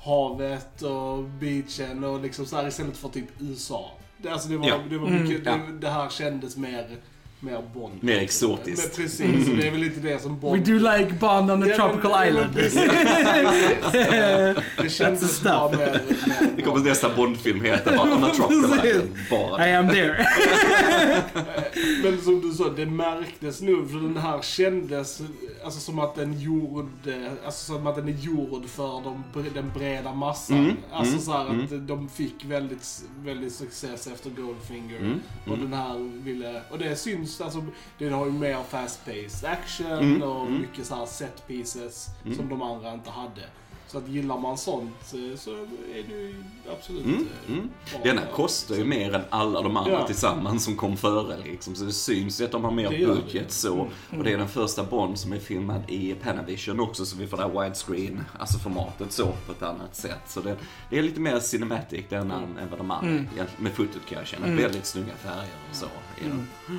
havet 0.04 0.82
och 0.82 1.24
beachen 1.24 2.04
och 2.04 2.20
liksom 2.20 2.46
så 2.46 2.56
här 2.56 2.68
istället 2.68 2.96
för 2.96 3.08
typ 3.08 3.28
USA. 3.40 3.90
Det, 4.16 4.28
alltså 4.28 4.48
det 4.48 4.56
var, 4.56 4.68
Ja. 4.68 4.74
det, 4.90 4.98
var 4.98 5.08
mycket, 5.08 5.46
Ja. 5.46 5.52
det, 5.52 5.78
det 5.80 5.88
här 5.88 6.08
kändes 6.08 6.56
mer, 6.56 6.96
mer 7.40 7.62
Bond. 7.74 7.92
Mer 8.00 8.18
exotiskt. 8.18 8.96
Men 8.96 9.04
precis, 9.04 9.48
och 9.48 9.56
det 9.56 9.66
är 9.66 9.70
väl 9.70 9.80
lite 9.80 10.00
det 10.00 10.22
som 10.22 10.40
Bond... 10.40 10.66
We 10.66 10.72
do 10.72 10.78
like 10.78 11.12
Bond 11.20 11.50
on 11.50 11.62
the 11.62 11.68
Ja, 11.68 11.76
tropical 11.76 12.10
men 12.10 12.28
island. 12.28 12.54
Det 14.82 14.90
kändes 14.90 15.36
stuff. 15.36 15.42
bara 15.44 15.76
mer... 15.76 16.00
Det 16.56 16.62
kommer 16.62 16.84
nästa 16.84 17.16
Bond-film 17.16 17.64
heta 17.64 17.96
bara 17.96 18.12
On 18.14 18.24
a 18.24 18.30
Tropical 18.36 18.86
Island. 18.86 19.08
Bara. 19.30 19.68
I 19.68 19.72
am 19.74 19.88
there. 19.88 20.26
Men 22.02 22.20
som 22.20 22.40
du 22.40 22.52
sa, 22.52 22.68
det 22.68 22.86
märktes 22.86 23.60
nu 23.60 23.86
för 23.88 23.98
den 23.98 24.16
här 24.16 24.42
kändes 24.42 25.22
alltså, 25.64 25.80
som 25.80 25.98
att 25.98 26.14
den 26.14 26.40
gjorde, 26.40 27.30
alltså 27.44 27.72
som 27.74 27.86
att 27.86 27.96
den 27.96 28.08
är 28.08 28.12
gjord 28.12 28.66
för 28.66 29.02
de, 29.04 29.24
den 29.54 29.70
breda 29.74 30.14
massan. 30.14 30.58
Mm, 30.58 30.76
Alltså 30.92 31.12
mm, 31.12 31.24
så 31.24 31.32
här 31.32 31.46
mm. 31.50 31.64
att 31.64 31.88
de 31.88 32.08
fick 32.08 32.44
väldigt, 32.44 33.02
väldigt 33.24 33.52
success 33.52 34.06
efter 34.06 34.30
Goldfinger. 34.30 34.96
Mm, 34.98 35.20
Och 35.46 35.56
mm. 35.56 35.70
den 35.70 35.80
här 35.80 36.22
ville, 36.24 36.62
och 36.70 36.78
det 36.78 36.96
syns, 36.96 37.29
alltså 37.40 37.64
det 37.98 38.08
har 38.08 38.26
ju 38.26 38.32
mer 38.32 38.58
fast-paced 38.70 39.44
action 39.50 39.86
Mm, 39.92 40.22
och 40.22 40.46
mm. 40.46 40.60
mycket 40.60 40.86
så 40.86 40.94
här 40.94 41.06
set 41.06 41.46
pieces 41.46 42.06
Mm. 42.24 42.36
som 42.36 42.48
de 42.48 42.62
andra 42.62 42.92
inte 42.94 43.10
hade. 43.10 43.42
Så 43.86 43.98
att 43.98 44.08
gillar 44.08 44.38
man 44.38 44.58
sånt 44.58 45.14
eh, 45.14 45.38
så 45.38 45.50
är 45.94 46.02
det 46.08 46.14
ju 46.14 46.44
absolut 46.72 47.04
Mm, 47.04 47.26
eh, 47.48 47.52
mm. 47.54 47.70
bra. 47.92 48.00
Denna 48.04 48.22
kostar 48.26 48.74
ju 48.74 48.84
mer 48.84 49.14
än 49.14 49.22
alla 49.30 49.62
de 49.62 49.76
andra 49.76 49.92
Ja. 49.92 50.06
tillsammans 50.06 50.64
som 50.64 50.76
kom 50.76 50.96
före 50.96 51.36
liksom. 51.44 51.74
Så 51.74 51.84
det 51.84 51.92
syns 51.92 52.40
ju 52.40 52.44
att 52.44 52.50
de 52.52 52.64
har 52.64 52.70
mer 52.70 52.90
det. 52.90 53.06
budget 53.06 53.52
så. 53.52 53.88
Och 54.18 54.24
det 54.24 54.32
är 54.32 54.38
den 54.38 54.48
första 54.48 54.84
Bond 54.84 55.18
som 55.18 55.32
är 55.32 55.38
filmad 55.38 55.82
i 55.88 56.14
Panavision 56.14 56.80
också 56.80 57.04
så 57.06 57.16
vi 57.16 57.26
får 57.26 57.36
det 57.36 57.42
här 57.42 57.62
widescreen, 57.62 58.24
alltså 58.38 58.58
formatet 58.58 59.12
så 59.12 59.26
på 59.46 59.52
ett 59.52 59.62
annat 59.62 59.96
sätt. 59.96 60.20
Så 60.26 60.40
det, 60.40 60.56
det 60.90 60.98
är 60.98 61.02
lite 61.02 61.20
mer 61.20 61.40
cinematic 61.40 62.04
den 62.08 62.30
än, 62.30 62.58
än 62.58 62.70
vad 62.70 62.78
de 62.78 62.90
andra 62.90 63.10
egentligen- 63.10 63.46
Med 63.58 63.72
fotot 63.72 64.06
kan 64.08 64.18
jag 64.18 64.26
känna. 64.26 64.46
Väldigt 64.46 64.86
snygga 64.86 65.14
färger 65.16 65.54
och 65.70 65.76
så. 65.76 65.86
Den. 66.28 66.46
Eh, 66.68 66.74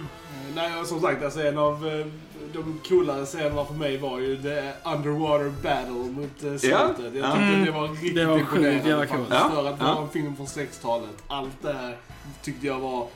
Nej, 0.55 0.85
som 0.85 1.01
sagt, 1.01 1.23
alltså 1.23 1.41
en 1.47 1.57
av 1.57 1.87
eh, 1.87 2.05
de 2.53 2.79
coolare 2.89 3.25
scenerna 3.25 3.65
för 3.65 3.73
mig 3.73 3.97
var 3.97 4.19
ju 4.19 4.41
the 4.41 4.71
underwater 4.89 5.49
battle 5.63 5.91
mot 6.11 6.43
uh, 6.43 6.57
slottet. 6.57 7.15
Jag 7.15 7.15
Ja. 7.15 7.31
tyckte 7.31 7.43
Mm. 7.45 7.65
det 7.65 7.71
var 7.71 7.87
riktigt 7.87 8.15
Det 8.15 8.25
var 8.25 8.37
imponerande 8.39 8.89
jävla 8.89 9.05
coolt. 9.05 9.27
Ja, 9.29 9.49
För 9.53 9.67
att 9.67 9.75
ja. 9.79 9.85
vara 9.93 10.03
en 10.03 10.09
film 10.09 10.35
från 10.35 10.45
60-talet. 10.45 11.23
Allt 11.27 11.61
det 11.61 11.73
här 11.73 11.97
tyckte 12.43 12.67
jag 12.67 12.79
var 12.79 13.07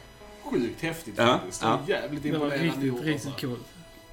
sjukt 0.44 0.82
häftigt 0.82 1.14
Ja, 1.18 1.26
faktiskt. 1.28 1.62
Det 1.62 1.68
var 1.68 1.80
ja. 1.88 1.94
jävligt 2.02 2.24
Det 2.24 2.30
var 2.32 2.36
imponerande 2.36 2.66
riktigt, 2.66 2.84
gjort, 2.84 3.02
riktigt 3.04 3.28
alltså. 3.32 3.48
coolt. 3.48 3.66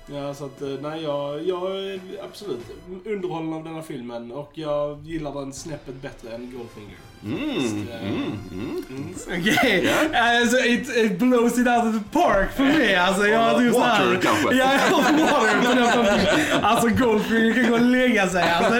Ja, 0.06 0.34
så 0.34 0.44
att 0.44 0.62
eh, 0.62 0.68
nej, 0.68 1.02
jag, 1.02 1.42
jag 1.48 1.76
är 1.76 2.00
absolut 2.24 2.60
underhållen 3.04 3.52
av 3.52 3.64
denna 3.64 3.82
filmen 3.82 4.32
och 4.32 4.50
jag 4.54 5.02
gillar 5.06 5.34
den 5.34 5.52
snäppet 5.52 5.94
bättre 5.94 6.34
än 6.34 6.52
Goldfinger. 6.58 6.96
Mm, 7.24 7.88
mm, 8.02 8.38
mm. 8.52 9.14
Okej, 9.26 9.92
alltså 10.14 10.56
it, 10.58 10.88
it 10.96 11.18
blows 11.18 11.58
it 11.58 11.66
out 11.66 11.84
of 11.84 11.94
the 11.94 12.18
park 12.18 12.48
för 12.56 12.62
mig. 12.64 12.94
Alltså, 12.96 13.26
jag 13.26 13.58
tycker 13.58 13.70
Water 13.70 13.96
såhär- 13.96 14.18
kanske? 14.22 14.54
Ja, 14.54 14.66
water. 14.90 16.62
Alltså 16.62 16.88
Goldfinger 16.88 17.54
kan 17.54 17.70
gå 17.70 17.74
och 17.76 17.80
lägga 17.80 18.28
sig. 18.28 18.42
Alltså, 18.50 18.74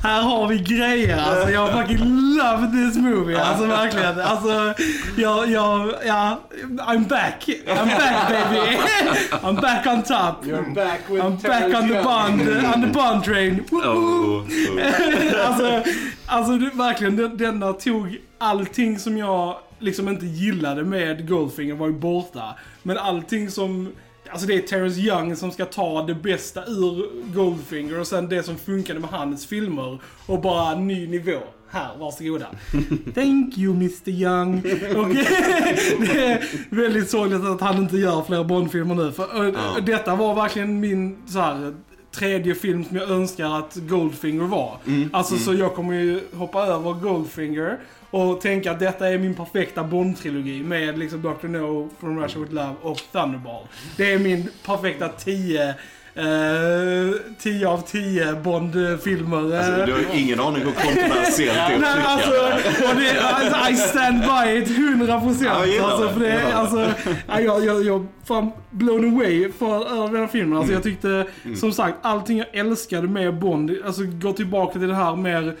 här 0.00 0.22
har 0.22 0.48
vi 0.48 0.58
grejer. 0.58 1.18
Alltså 1.18 1.50
jag 1.50 1.72
fucking 1.72 2.36
love 2.36 2.66
this 2.66 2.96
movie. 2.96 3.42
Alltså 3.42 3.66
verkligen. 3.66 4.20
Alltså, 4.20 4.74
jag, 5.16 5.50
jag, 5.50 5.94
ja, 6.06 6.40
I'm 6.78 7.08
back. 7.08 7.48
I'm 7.66 7.86
back 7.86 8.28
baby. 8.28 8.76
I'm 9.42 9.60
back 9.60 9.86
on 9.86 10.02
top. 10.02 10.46
You're 10.46 10.74
back 10.74 11.00
with 11.08 11.24
I'm 11.24 11.42
back 11.42 11.82
on 11.82 11.88
the 11.88 12.02
bond, 12.02 12.40
on 12.74 12.82
the 12.82 12.88
bond 12.92 13.24
train. 13.24 13.64
Oh, 13.70 13.78
oh. 13.78 14.46
alltså, 15.46 15.82
alltså 16.26 16.58
det, 16.58 16.70
verkligen, 16.74 17.16
den, 17.16 17.36
denna 17.36 17.72
tog 17.72 18.18
allting 18.38 18.98
som 18.98 19.18
jag 19.18 19.56
liksom 19.78 20.08
inte 20.08 20.26
gillade 20.26 20.84
med 20.84 21.28
Goldfinger 21.28 21.74
var 21.74 21.86
ju 21.86 21.92
borta. 21.92 22.54
Men 22.82 22.98
allting 22.98 23.50
som, 23.50 23.92
alltså 24.32 24.46
det 24.46 24.54
är 24.54 24.60
Terrence 24.60 25.00
Young 25.00 25.36
som 25.36 25.50
ska 25.50 25.64
ta 25.64 26.02
det 26.02 26.14
bästa 26.14 26.64
ur 26.66 27.10
Goldfinger 27.34 28.00
och 28.00 28.06
sen 28.06 28.28
det 28.28 28.42
som 28.42 28.56
funkade 28.56 29.00
med 29.00 29.10
hans 29.10 29.46
filmer 29.46 29.98
och 30.26 30.40
bara 30.40 30.74
ny 30.74 31.06
nivå. 31.08 31.38
Här, 31.70 31.88
varsågoda. 31.98 32.46
Thank 33.14 33.58
you 33.58 33.74
Mr 33.74 34.08
Young. 34.08 34.56
Och 34.96 35.08
det 35.14 36.26
är 36.26 36.44
väldigt 36.70 37.10
sorgligt 37.10 37.44
att 37.44 37.60
han 37.60 37.76
inte 37.76 37.96
gör 37.96 38.22
fler 38.22 38.44
Bondfilmer 38.44 38.94
nu. 38.94 39.12
För, 39.12 39.38
och, 39.38 39.44
Ja. 39.44 39.80
Detta 39.80 40.14
var 40.16 40.34
verkligen 40.34 40.80
min 40.80 41.16
så 41.26 41.38
här, 41.38 41.74
tredje 42.14 42.54
film 42.54 42.84
som 42.84 42.96
jag 42.96 43.10
önskar 43.10 43.58
att 43.58 43.76
Goldfinger 43.76 44.44
var. 44.44 44.76
Alltså 45.12 45.36
så 45.36 45.54
jag 45.54 45.74
kommer 45.74 45.94
ju 45.94 46.20
hoppa 46.34 46.66
över 46.66 46.92
Goldfinger 46.92 47.78
och 48.12 48.40
tänka 48.40 48.70
att 48.70 48.78
detta 48.78 49.08
är 49.08 49.18
min 49.18 49.34
perfekta 49.34 49.82
Bond-trilogi 49.84 50.64
med 50.64 50.98
liksom 50.98 51.22
Dr. 51.22 51.48
No, 51.48 51.88
From 52.00 52.20
Russia 52.22 52.40
With 52.40 52.52
Love 52.54 52.74
och 52.82 53.00
Thunderball. 53.12 53.66
Det 53.96 54.12
är 54.12 54.18
min 54.18 54.48
perfekta 54.66 55.08
10 55.08 55.68
eh, 55.68 56.24
10 57.38 57.68
av 57.68 57.78
10 57.80 58.32
Bond-filmer. 58.34 59.56
Alltså, 59.56 59.86
du 59.86 59.92
har 59.92 60.04
ingen 60.14 60.40
aning 60.40 60.62
hur 60.62 60.72
kontroversiellt 60.72 61.54
det 61.68 61.74
är 61.74 61.78
Nej, 61.78 62.02
alltså, 62.06 62.30
det. 62.30 62.88
och 62.90 62.96
det, 63.00 63.20
alltså, 63.20 63.70
I 63.72 63.76
stand 63.76 64.20
by 64.20 64.58
it 64.62 64.78
100 64.78 65.20
procent. 65.20 65.42
Ja, 65.44 65.58
jag 65.58 65.68
gillar 65.68 65.88
alltså, 65.90 66.06
det, 66.06 66.12
för 66.12 66.20
det, 66.20 66.52
alltså, 66.54 66.90
ja, 67.28 67.40
jag, 67.40 67.64
jag, 67.64 67.82
jag 67.84 68.06
fan 68.24 68.50
blown 68.70 69.14
away 69.14 69.52
för 69.58 69.92
över 69.94 70.08
den 70.12 70.20
här 70.20 70.26
filmen. 70.26 70.58
Alltså, 70.58 70.72
Mm. 70.72 70.74
jag 70.74 70.82
tyckte, 70.82 71.26
som 71.60 71.72
sagt, 71.72 71.96
allting 72.02 72.38
jag 72.38 72.46
älskade 72.52 73.08
med 73.08 73.34
Bond, 73.38 73.70
alltså 73.86 74.02
går 74.04 74.32
tillbaka 74.32 74.72
till 74.78 74.88
det 74.88 74.94
här 74.94 75.16
mer 75.16 75.54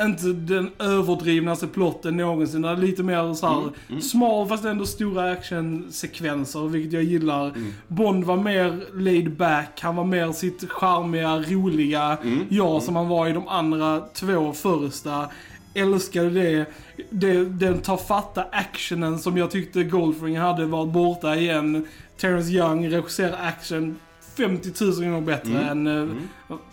inte 0.00 0.26
den 0.26 0.70
överdrivnaste 0.78 1.66
plotten 1.66 2.16
någonsin. 2.16 2.62
Det 2.62 2.68
är 2.68 2.76
lite 2.76 3.02
mer 3.02 3.34
så 3.34 3.46
här 3.46 3.68
Mm, 3.88 4.02
smal 4.02 4.48
fast 4.48 4.64
ändå 4.64 4.86
stora 4.86 5.30
actionsekvenser, 5.32 6.68
vilket 6.68 6.92
jag 6.92 7.02
gillar. 7.02 7.46
Mm. 7.48 7.72
Bond 7.88 8.24
var 8.24 8.36
mer 8.36 8.84
laid 8.94 9.36
back, 9.36 9.80
han 9.80 9.96
var 9.96 10.04
mer 10.04 10.32
sitt 10.32 10.70
charmiga, 10.70 11.38
roliga 11.38 12.18
Mm. 12.22 12.46
jag 12.48 12.82
som 12.82 12.96
han 12.96 13.08
var 13.08 13.28
i 13.28 13.32
de 13.32 13.48
andra 13.48 14.00
två 14.14 14.52
första. 14.52 15.28
Älskade 15.74 16.30
det. 16.30 16.66
det 17.10 17.44
den 17.44 17.78
tar 17.78 17.96
fatta 17.96 18.42
actionen 18.52 19.18
som 19.18 19.36
jag 19.36 19.50
tyckte 19.50 19.84
Goldfinger 19.84 20.40
hade 20.40 20.66
varit 20.66 20.92
borta 20.92 21.36
igen. 21.36 21.86
Terrence 22.16 22.50
Young 22.50 22.90
regisserar 22.90 23.38
action 23.42 23.96
50 24.36 24.84
000 24.84 24.94
gånger 24.94 25.20
bättre 25.20 25.60
än 25.60 25.86
eh, 25.86 26.16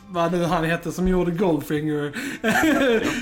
vad 0.10 0.32
nu 0.32 0.44
han 0.44 0.64
hette 0.64 0.92
som 0.92 1.08
gjorde 1.08 1.32
Goldfinger. 1.32 2.12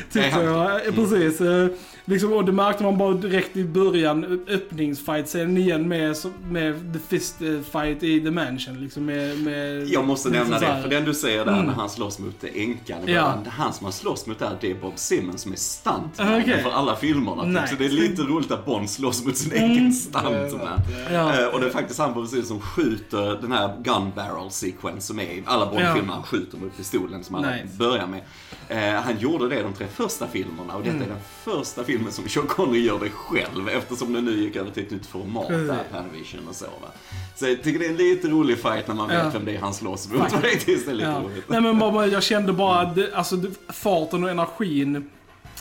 Tyckte 0.12 0.40
jag. 0.42 0.88
Eh, 0.88 0.94
Precis. 0.94 1.42
eh, 1.42 1.68
Liksom, 2.06 2.34
och 2.34 2.46
det 2.46 2.52
märkte 2.52 2.84
man 2.84 2.98
bara 2.98 3.14
direkt 3.14 3.58
i 3.58 3.64
början, 3.64 4.46
öppningsfight-scenen 4.48 5.58
igen 5.58 5.88
med, 5.88 6.16
med 6.50 6.94
The 6.94 7.00
Fist 7.00 7.42
eh, 7.42 7.48
fight 7.72 8.04
i 8.04 8.22
The 8.22 8.32
Mansion. 8.32 8.82
Liksom 8.82 9.06
med, 9.06 9.38
med, 9.44 9.88
Jag 9.88 10.06
måste 10.08 10.30
liksom 10.30 10.50
nämna 10.50 10.76
det, 10.76 10.82
för 10.82 10.90
den 10.90 11.06
du 11.06 11.14
säger 11.14 11.46
där 11.46 11.52
Mm. 11.54 11.66
när 11.66 11.74
han 11.74 11.90
slåss 11.90 12.20
mot 12.20 12.44
änkan 12.56 12.98
Ja. 13.06 13.34
Han 13.48 13.74
som 13.74 13.86
han 13.86 13.94
slåss 13.94 14.28
mot 14.28 14.40
där, 14.40 14.58
det 14.62 14.72
är 14.72 14.76
Bob 14.76 14.94
Simmons 14.96 15.42
som 15.42 15.52
är 15.52 15.56
stuntman 15.56 16.28
Ah, 16.34 16.40
okej. 16.42 16.64
för 16.64 16.72
alla 16.72 16.96
filmerna. 16.96 17.44
Typ. 17.44 17.52
Nice. 17.54 17.68
Så 17.68 17.76
det 17.76 17.86
är 17.86 17.90
lite 17.90 18.22
roligt 18.22 18.52
att 18.52 18.66
Bond 18.66 18.90
slåss 18.90 19.26
mot 19.26 19.38
sin 19.38 19.52
egen 19.54 19.94
stuntman. 19.94 20.80
Ja. 21.12 21.40
Eh, 21.42 21.46
Och 21.48 21.60
det 21.60 21.66
är 21.66 21.70
faktiskt 21.70 22.00
han 22.00 22.14
Bob 22.14 22.28
Simmons 22.28 22.48
som 22.48 22.60
skjuter 22.60 23.42
den 23.42 23.52
här 23.52 23.78
gun 23.84 24.12
barrel 24.16 24.52
sequence 24.52 25.08
som 25.08 25.20
är 25.20 25.24
i 25.24 25.44
alla 25.46 25.66
Bond-filmer. 25.66 26.14
Han 26.14 26.24
skjuter 26.24 26.58
mot 26.58 26.78
pistolen 26.78 27.24
som 27.24 27.36
alla 27.36 27.50
Nice. 27.52 27.68
börjar 27.78 28.08
med. 28.08 28.22
Eh, 28.72 28.94
Han 29.02 29.20
gjorde 29.20 29.50
det 29.50 29.62
de 29.64 29.74
tre 29.74 29.88
första 29.88 30.28
filmerna 30.28 30.76
och 30.76 30.84
detta 30.84 30.96
Mm. 30.96 31.08
är 31.08 31.14
den 31.14 31.20
första 31.44 31.84
filmen 31.84 32.12
som 32.12 32.30
Sean 32.30 32.48
Connery 32.48 32.82
gör 32.86 33.00
det 33.00 33.10
själv 33.10 33.70
eftersom 33.70 34.14
det 34.14 34.22
nu 34.22 34.32
gick 34.40 34.56
över 34.56 34.72
till 34.72 34.84
ett 34.84 34.92
nytt 34.92 35.06
format 35.06 35.48
där, 35.48 35.58
Precis. 35.68 35.92
Panavision 35.92 36.48
och 36.50 36.56
så 36.56 36.66
va. 36.66 36.88
Så 37.36 37.48
jag 37.48 37.64
tycker 37.64 37.80
det 37.80 37.86
är 37.86 37.90
en 37.90 37.96
lite 37.98 38.28
rolig 38.28 38.58
fight 38.58 38.88
när 38.88 38.96
man 38.96 39.08
vet 39.08 39.18
Ja. 39.24 39.30
vem 39.30 39.46
det 39.46 39.56
är 39.56 39.60
han 39.60 39.74
slåss 39.74 40.10
mot. 40.10 40.32
Faktiskt, 40.32 40.66
det 40.86 40.92
är 40.92 40.94
lite 40.96 41.10
Ja. 41.10 41.20
roligt. 41.26 41.44
Nej 41.50 41.62
men 41.62 41.80
bara, 41.80 42.08
jag 42.08 42.24
kände 42.24 42.54
bara 42.54 42.86
det, 42.86 43.14
alltså, 43.14 43.36
farten 43.70 44.24
och 44.24 44.30
energin 44.30 45.10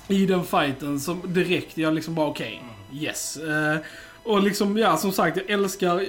i 0.08 0.26
den 0.26 0.44
fighten 0.44 1.00
som 1.00 1.20
direkt, 1.24 1.78
jag 1.78 1.94
liksom 1.94 2.14
bara 2.14 2.26
okej, 2.26 2.62
yes. 2.92 3.36
Eh, 3.36 3.76
och 4.22 4.42
liksom, 4.42 4.76
ja 4.78 4.96
som 4.96 5.12
sagt, 5.12 5.36
jag 5.36 5.50
älskar 5.50 6.06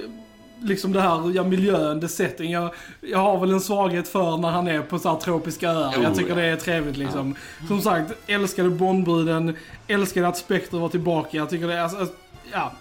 liksom 0.62 0.92
det 0.92 1.00
här, 1.00 1.32
ja 1.34 1.44
miljön, 1.44 2.00
det 2.00 2.08
setting. 2.08 2.50
Jag, 2.50 2.70
jag 3.00 3.18
har 3.18 3.38
väl 3.38 3.52
en 3.52 3.60
svaghet 3.60 4.08
för 4.08 4.36
när 4.36 4.50
han 4.50 4.68
är 4.68 4.80
på 4.80 4.98
så 4.98 5.08
här 5.08 5.16
tropiska 5.16 5.70
öar. 5.70 5.88
Oh, 5.98 6.02
jag 6.02 6.14
tycker 6.14 6.30
ja. 6.30 6.36
det 6.36 6.46
är 6.46 6.56
trevligt 6.56 6.96
liksom. 6.96 7.34
Som 7.68 7.80
sagt, 7.80 8.12
älskade 8.26 8.70
Bondbruden, 8.70 9.56
älskade 9.86 10.28
att 10.28 10.36
Spectre 10.36 10.78
var 10.78 10.88
tillbaka. 10.88 11.36
Jag 11.36 11.50
tycker 11.50 11.68
det 11.68 11.74
är, 11.74 11.82
alltså, 11.82 12.06
ja. 12.52 12.72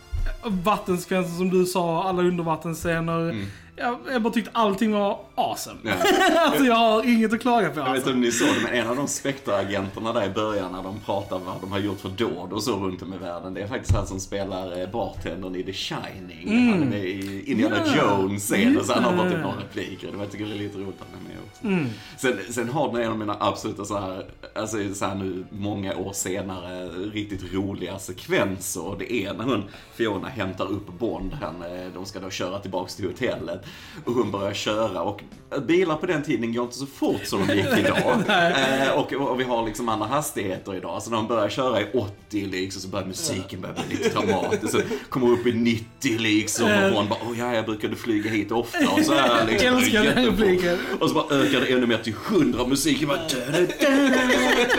Vattensekvenser 0.43 1.37
som 1.37 1.49
du 1.49 1.65
sa, 1.65 2.03
alla 2.03 2.21
undervattensscener. 2.21 3.45
Jag, 3.75 3.99
jag 4.11 4.21
bara 4.21 4.33
tyckte 4.33 4.51
allting 4.53 4.91
var 4.91 5.19
awesome. 5.35 5.79
Mm. 5.83 5.97
Ja. 6.33 6.41
alltså 6.45 6.63
jag 6.65 6.75
har 6.75 7.03
inget 7.03 7.33
att 7.33 7.41
klaga 7.41 7.69
på 7.69 7.79
Jag 7.79 7.83
vet 7.83 7.93
alltså. 7.93 8.09
inte 8.09 8.15
om 8.17 8.21
ni 8.21 8.31
såg 8.31 8.47
det, 8.47 8.61
men 8.63 8.73
en 8.81 8.87
av 8.87 8.95
de 8.95 9.07
Spectre-agenterna 9.07 10.13
där 10.13 10.25
i 10.25 10.29
början 10.29 10.71
när 10.71 10.83
de 10.83 10.99
pratar 10.99 11.39
vad 11.39 11.61
de 11.61 11.71
har 11.71 11.79
gjort 11.79 11.99
för 11.99 12.09
dåd 12.09 12.53
och 12.53 12.63
så 12.63 12.71
runt 12.75 13.01
om 13.01 13.13
i 13.13 13.17
världen. 13.17 13.53
Det 13.53 13.61
är 13.61 13.67
faktiskt 13.67 13.95
han 13.95 14.07
som 14.07 14.19
spelar 14.19 14.81
eh, 14.81 14.89
bartendern 14.89 15.55
i 15.55 15.63
The 15.63 15.73
Shining. 15.73 16.71
Han 16.71 16.83
är 16.83 16.85
med 16.85 17.05
i 17.05 17.43
Indiana 17.51 17.75
Mm. 17.77 17.89
Ja. 17.97 18.17
Jones-scenen, 18.21 18.83
så 18.83 18.93
han 18.93 19.03
har 19.03 19.15
bara 19.17 19.29
typ 19.31 19.39
några 19.39 19.57
repliker. 19.59 20.07
Det 20.11 20.17
var- 20.17 20.23
Jag 20.23 20.31
tycker 20.31 20.45
det 20.45 20.51
är 20.51 20.55
lite 20.55 20.77
roligt 20.77 21.01
att 21.01 21.07
han 21.11 21.19
är 21.25 21.29
med 21.29 21.37
också. 21.37 21.40
Mm. 21.63 21.89
Sen, 22.17 22.39
sen 22.49 22.69
har 22.69 22.93
den 22.93 23.01
en 23.01 23.11
av 23.11 23.17
mina 23.17 23.37
absoluta 23.39 23.85
så 23.85 23.97
här, 23.99 24.25
alltså 24.55 24.93
så 24.93 25.05
här 25.05 25.15
nu 25.15 25.45
många 25.49 25.97
år 25.97 26.13
senare, 26.13 26.87
riktigt 26.89 27.53
roliga 27.53 27.99
sekvenser. 27.99 28.85
Och 28.85 28.97
det 28.97 29.13
är 29.13 29.33
när 29.33 29.43
hon, 29.43 29.63
Fiona, 29.93 30.27
hämtar 30.27 30.71
upp 30.71 30.87
Bond. 30.99 31.33
Han, 31.33 31.61
eh, 31.61 31.87
de 31.93 32.05
ska 32.05 32.19
då 32.19 32.29
köra 32.29 32.59
tillbaks 32.59 32.95
till 32.95 33.05
hotellet. 33.05 33.61
Och 34.05 34.13
hon 34.13 34.31
börjar 34.31 34.53
köra. 34.53 35.01
Och 35.01 35.23
bilar 35.59 35.95
på 35.95 36.05
den 36.05 36.23
tiden 36.23 36.53
går 36.53 36.63
inte 36.63 36.77
så 36.77 36.85
fort 36.85 37.25
som 37.25 37.47
de 37.47 37.53
gick 37.55 37.65
idag. 37.77 38.23
eh, 38.27 38.91
och, 38.93 39.13
och 39.13 39.39
vi 39.39 39.43
har 39.43 39.65
liksom 39.65 39.89
andra 39.89 40.07
hastigheter 40.07 40.75
idag. 40.75 41.03
Så 41.03 41.09
när 41.09 41.17
de 41.17 41.27
börjar 41.27 41.49
köra 41.49 41.81
i 41.81 41.85
80 41.93 42.45
liksom, 42.47 42.81
så 42.81 42.87
börjar 42.87 43.05
musiken 43.05 43.61
börja 43.61 43.73
bli 43.87 43.97
lite 43.97 44.09
dramatisk. 44.09 44.71
Så 44.71 44.81
kommer 45.09 45.31
upp 45.31 45.45
i 45.47 45.53
90 45.53 46.17
liksom. 46.19 46.65
Och 46.71 46.91
hon 46.97 47.09
bara, 47.09 47.19
åh 47.29 47.39
ja, 47.39 47.53
jag 47.55 47.65
brukade 47.65 47.95
flyga 47.95 48.29
hit 48.29 48.51
ofta. 48.51 48.89
Och 48.89 49.05
så 49.05 49.13
här, 49.13 49.45
liksom, 49.47 49.67
Jag 49.67 49.77
älskar 49.77 50.03
den 50.03 50.25
repliken. 50.25 50.77
Och 50.99 51.09
så 51.09 51.15
bara 51.15 51.35
ökar 51.35 51.61
det 51.61 51.67
ännu 51.73 51.87
mer 51.87 51.97
till 51.97 52.13
100 52.27 52.65
musiken 52.65 53.07
bara... 53.07 53.17
Da, 53.17 53.59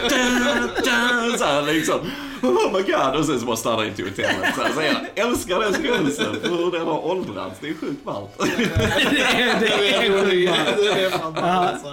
da, 0.08 0.68
da, 0.84 1.38
så 1.38 1.44
här 1.44 1.62
liksom. 1.74 1.98
Oh 2.42 2.72
my 2.72 2.82
god. 2.82 3.16
Och 3.16 3.24
sen 3.24 3.40
så 3.40 3.46
bara 3.46 3.56
stannar 3.56 3.84
in 3.84 3.94
till 3.94 4.04
hotellet. 4.08 4.54
Så, 4.54 4.80
här, 4.80 5.08
jag 5.14 5.26
älskar 5.28 5.60
den 5.60 5.72
sekvensen 5.74 6.40
för 6.40 6.48
hur 6.48 6.70
den 6.70 6.86
har 6.86 7.06
åldrats. 7.06 7.58
Det 7.60 7.68
är 7.68 7.74
sjukt 7.74 8.04
ballt. 8.04 8.30
det 8.38 8.64
är, 8.64 9.60
det 9.60 9.94
är 9.94 11.10
sjukt 11.10 11.34
ballt. 11.34 11.84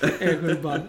Det 0.00 0.24
är 0.24 0.40
sjukt 0.40 0.62
ballt. 0.62 0.84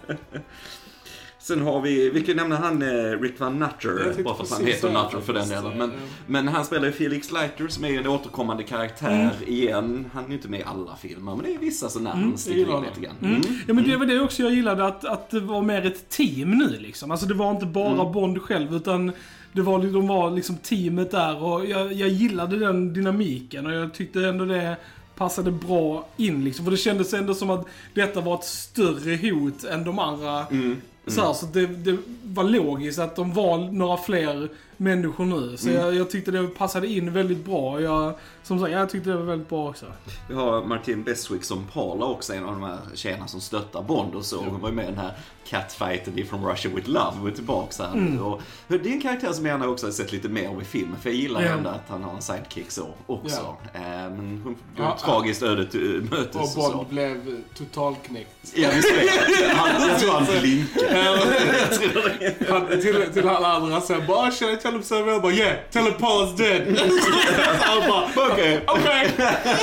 Sen 1.50 1.62
har 1.62 1.82
vi, 1.82 2.10
vi 2.10 2.22
kan 2.22 2.36
nämna 2.36 2.56
han 2.56 2.82
eh, 2.82 3.20
Rick 3.22 3.40
Van 3.40 3.60
Nutter, 3.60 4.24
bara 4.24 4.36
för 4.36 4.44
att 4.44 4.52
han 4.52 4.66
heter 4.66 4.88
Nutter 4.88 5.20
för 5.20 5.34
den 5.34 5.50
delen. 5.50 5.78
Men, 5.78 5.92
men 6.28 6.48
han 6.48 6.66
spelar 6.66 6.86
ju 6.86 6.92
Felix 6.92 7.32
Leiter 7.32 7.68
som 7.68 7.86
är 7.86 8.00
en 8.00 8.08
återkommande 8.08 8.64
karaktär 8.64 9.32
igen. 9.48 10.10
Han 10.14 10.24
är 10.24 10.28
ju 10.28 10.34
inte 10.34 10.48
med 10.48 10.60
i 10.60 10.64
alla 10.64 10.96
filmer, 10.96 11.36
men 11.36 11.46
det 11.46 11.54
är 11.54 11.58
vissa 11.58 11.90
så 11.90 12.00
när 12.00 12.12
han 12.12 12.38
sticker 12.38 12.78
in 12.78 12.84
lite 12.84 13.02
grann. 13.02 13.16
Mm. 13.22 13.42
Ja 13.68 13.74
men 13.74 13.84
det 13.84 13.98
var 13.98 14.06
det 14.06 14.20
också 14.20 14.44
jag 14.44 14.54
gillade, 14.54 14.86
att, 14.86 15.06
att 15.06 15.30
det 15.30 15.40
var 15.40 15.62
mer 15.62 15.86
ett 15.86 16.10
team 16.10 16.52
nu 16.52 16.78
liksom. 16.80 17.12
Alltså 17.12 17.26
det 17.26 17.34
var 17.34 17.52
inte 17.52 17.66
bara 17.66 17.90
Mm. 17.90 18.12
Bond 18.12 18.42
själv, 18.42 18.76
utan 18.76 19.12
det 19.52 19.62
var, 19.62 19.80
de 19.80 20.08
var 20.08 20.32
liksom 20.32 20.58
teamet 20.58 21.12
där 21.12 21.44
och 21.44 21.66
jag, 21.66 21.94
jag 21.94 22.10
gillade 22.10 22.60
den 22.60 22.94
dynamiken 22.94 23.66
och 23.66 23.74
jag 23.74 23.94
tyckte 23.94 24.28
ändå 24.28 24.46
det 24.46 24.76
passade 25.16 25.52
bra 25.52 26.08
in 26.18 26.44
liksom. 26.44 26.66
För 26.66 26.72
det 26.72 26.78
kändes 26.78 27.14
ändå 27.14 27.34
som 27.34 27.50
att 27.50 27.66
detta 27.94 28.22
var 28.22 28.36
ett 28.36 28.46
större 28.46 29.30
hot 29.30 29.64
än 29.64 29.84
de 29.84 30.00
andra. 30.00 30.48
Mm. 30.48 30.82
Så, 31.12 31.22
här, 31.22 31.34
så 31.34 31.46
det, 31.46 31.66
det 31.66 31.98
var 32.24 32.44
logiskt 32.44 33.00
att 33.00 33.16
de 33.16 33.34
var 33.34 33.58
några 33.58 33.98
fler 33.98 34.50
människor 34.78 35.26
nu. 35.26 35.58
Så 35.58 35.70
Mm. 35.70 35.82
jag, 35.82 35.96
jag 35.96 36.10
tyckte 36.10 36.32
det 36.32 36.48
passade 36.48 36.88
in 36.88 37.14
väldigt 37.14 37.46
bra. 37.46 37.82
Jag, 37.82 38.14
som 38.44 38.60
sagt, 38.60 38.72
jag 38.72 38.90
tyckte 38.90 39.10
det 39.10 39.16
var 39.18 39.24
väldigt 39.24 39.50
bra 39.50 39.70
också. 39.70 39.86
Vi 40.30 40.36
har 40.36 40.66
Martin 40.66 41.04
Beswick 41.04 41.44
som 41.44 41.66
Paula 41.74 42.06
också, 42.06 42.34
en 42.34 42.46
av 42.46 42.52
de 42.52 42.64
här 42.64 42.78
tjejerna 42.96 43.28
som 43.28 43.42
stöttar 43.42 43.84
Bond 43.84 44.16
och 44.16 44.26
så. 44.26 44.38
Hon 44.38 44.62
var 44.62 44.70
ju 44.70 44.76
med 44.76 44.86
i 44.86 44.88
den 44.88 44.98
här 45.00 45.12
catfighten 45.50 46.18
i 46.20 46.26
From 46.26 46.46
Russia 46.48 46.72
With 46.76 46.90
Love 46.90 47.14
var 47.22 47.32
tillbaka 47.32 47.84
här 47.84 47.94
Mm. 47.94 48.22
Och 48.24 48.42
det 48.68 48.76
är 48.76 48.88
en 48.94 49.02
karaktär 49.02 49.32
som 49.32 49.46
jag 49.46 49.54
gärna 49.54 49.68
också 49.72 49.86
har 49.88 49.92
sett 49.92 50.12
lite 50.12 50.30
mer 50.30 50.48
av 50.48 50.62
i 50.62 50.66
filmen. 50.66 50.96
För 51.02 51.10
jag 51.10 51.16
gillar 51.20 51.42
Ja. 51.42 51.48
ändå 51.52 51.70
att 51.70 51.84
han 51.90 52.04
har 52.04 52.16
en 52.16 52.22
sidekick 52.22 52.72
så 52.72 52.88
också. 53.08 53.56
Eh, 53.74 53.82
men 53.82 54.42
hon, 54.44 54.56
var 54.78 54.86
Ja, 54.86 54.98
tragiskt 55.06 55.44
öde 55.44 55.66
till 55.66 56.08
mötes 56.12 56.36
Och 56.36 56.42
och 56.42 56.48
så. 56.50 56.72
Bond 56.72 56.88
blev 56.90 57.42
totalknäckt. 57.58 58.30
Ja, 58.56 58.70
visst 58.76 58.90
det. 59.40 59.48
Han, 59.54 59.90
jag 59.90 60.00
tror 60.00 60.12
han 60.12 60.26
blinkade. 60.42 61.20
Han, 62.50 62.68
till, 62.82 63.06
till 63.14 63.28
alla 63.28 63.48
andra 63.54 63.82
sen 63.82 64.02
bara 64.08 64.18
"Ah, 64.28 64.32
“Shall 64.32 64.50
I 64.54 64.58
tell 64.58 64.72
him 64.74 64.84
so?” 64.84 64.96
Jag 64.96 65.22
bara 65.22 65.32
“Yeah, 65.34 65.56
tell 65.72 65.84
him 65.84 65.94
Paul's 65.94 66.38
dead”. 66.38 66.80
Han 67.60 67.90
bara 67.90 68.32
Okej. 68.32 68.64
“Okej”. 68.68 69.12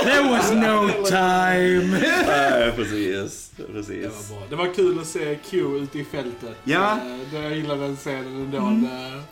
There 0.05 0.31
was 0.31 0.53
no 0.53 0.89
time. 1.07 1.99
Nej, 2.27 2.73
precis. 2.77 3.46
Det 3.57 3.63
precis. 3.73 4.31
var 4.31 4.37
bra. 4.39 4.47
Det 4.51 4.57
var 4.57 4.75
kul 4.75 4.99
att 5.01 5.07
se 5.07 5.35
Q 5.51 5.77
ute 5.79 5.99
i 5.99 6.05
fältet. 6.05 6.57
Ja. 6.65 6.91
Eh, 6.93 6.99
det- 7.31 7.43
Jag 7.43 7.57
gillade 7.57 7.81
den 7.81 7.97
scenen 7.97 8.27
ändå. 8.37 8.59
Mm. 8.59 8.83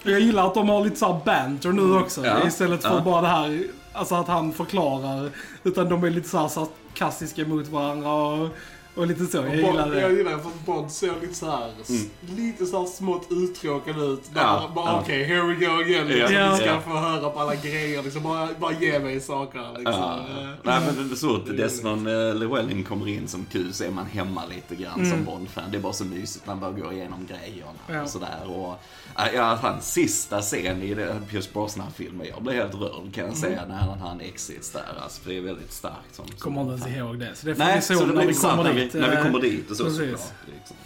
Det- 0.03 0.11
Jag 0.11 0.21
gillar 0.21 0.47
att 0.47 0.55
de 0.55 0.69
har 0.69 0.85
lite 0.85 0.97
såhär 0.97 1.21
banter 1.25 1.73
nu 1.73 1.95
också. 1.99 2.27
Ja. 2.27 2.47
Istället 2.47 2.83
för 2.83 2.95
Ja. 2.95 3.01
bara 3.01 3.21
det 3.23 3.29
här, 3.29 3.65
alltså 3.93 4.15
att 4.15 4.29
han 4.29 4.53
förklarar. 4.53 5.31
Utan 5.65 5.89
de 5.89 6.05
är 6.05 6.11
lite 6.11 6.29
såhär 6.29 6.49
sarkastiska 6.49 7.45
mot 7.47 7.69
varandra 7.69 8.13
och, 8.13 8.49
och 8.95 9.07
lite 9.07 9.27
så. 9.27 9.37
Jag 9.37 9.47
Och 9.49 9.55
gillar 9.57 9.73
Bond, 9.73 9.97
jag 9.97 10.11
det. 10.11 10.17
gillar 10.17 10.39
för 10.39 10.49
att 10.49 10.67
Bond 10.67 10.91
ser 10.93 11.13
lite 11.21 11.35
så 11.35 11.51
här, 11.51 11.71
s- 11.83 12.07
lite 12.37 12.67
så 12.67 12.79
här 12.79 12.87
smått 12.87 13.27
uttråkad 13.31 14.03
ut. 14.03 14.23
Ja, 14.35 14.71
bara, 14.75 14.87
ja. 14.87 15.01
okej, 15.03 15.25
here 15.25 15.43
we 15.43 15.55
go 15.67 15.73
again. 15.81 16.07
Liksom. 16.09 16.35
Ja. 16.35 16.51
Vi 16.51 16.57
ska 16.57 16.67
Ja. 16.67 16.81
få 16.81 16.91
höra 16.91 17.31
på 17.31 17.41
alla 17.41 17.55
grejer. 17.55 18.03
Liksom. 18.03 18.23
Bara, 18.23 18.49
bara 18.61 18.73
ge 18.73 18.99
mig 18.99 19.21
saker. 19.21 19.65
Liksom. 19.77 19.95
Ja. 19.95 20.19
Eh, 20.41 20.49
Nej 20.63 20.81
men 20.87 21.09
det 21.09 21.15
är 21.15 21.17
så 21.17 21.37
att 21.37 21.47
Desmond 21.57 22.09
eh, 22.09 22.35
Llewellyn 22.35 22.85
kommer 22.85 23.09
in 23.09 23.29
som 23.29 23.45
Q 23.53 23.73
så 23.73 23.85
är 23.85 23.91
man 23.91 24.07
hemma 24.07 24.43
lite 24.55 24.83
grann 24.83 25.11
som 25.11 25.25
Bond-fan. 25.25 25.65
Det 25.71 25.77
är 25.77 25.81
bara 25.81 25.93
så 25.93 26.05
mysigt 26.05 26.47
man 26.47 26.61
bara 26.61 26.71
går 26.71 26.93
igenom 26.93 27.27
grejerna 27.27 27.73
Ja. 27.89 28.03
och 28.03 28.09
sådär. 28.09 28.41
Och, 28.47 28.79
äh, 29.19 29.35
ja, 29.35 29.59
hans 29.63 29.93
sista 29.93 30.41
scen 30.41 30.83
i 30.83 30.95
det- 30.95 31.17
Pierce 31.31 31.49
Brosnan-filmen, 31.53 32.27
jag 32.35 32.43
blev 32.43 32.57
helt 32.57 32.75
rörd 32.75 33.15
kan 33.15 33.25
jag 33.27 33.37
säga 33.37 33.63
när 33.69 33.75
han 33.77 33.99
har 33.99 34.11
en 34.11 34.21
exits 34.21 34.71
där. 34.71 34.83
Alltså, 35.03 35.23
för 35.23 35.31
det 35.31 35.37
är 35.37 35.41
väldigt 35.41 35.73
starkt 35.73 36.15
som, 36.15 36.27
som 36.29 36.37
Kommer 36.37 36.61
inte 36.61 36.73
ens 36.89 36.97
ihåg 36.99 37.19
det. 37.19 37.31
Så 37.35 37.47
det 37.47 37.55
får 37.55 37.65
Nej, 37.65 37.77
vi 37.77 37.83
så 37.83 37.95
se 37.95 38.01
det 38.01 38.07
när 38.07 38.15
blir 38.17 38.27
vi 38.27 38.35
kommer 38.35 38.63
när 38.65 38.73
vi, 38.93 39.01
när 39.01 39.11
vi 39.11 39.17
Eh, 39.17 39.23
kommer 39.23 39.41
dit 39.41 39.71
och 39.71 39.77
så 39.77 39.85
precis. 39.85 39.99
såklart. 40.01 40.33
Liksom, 40.55 40.77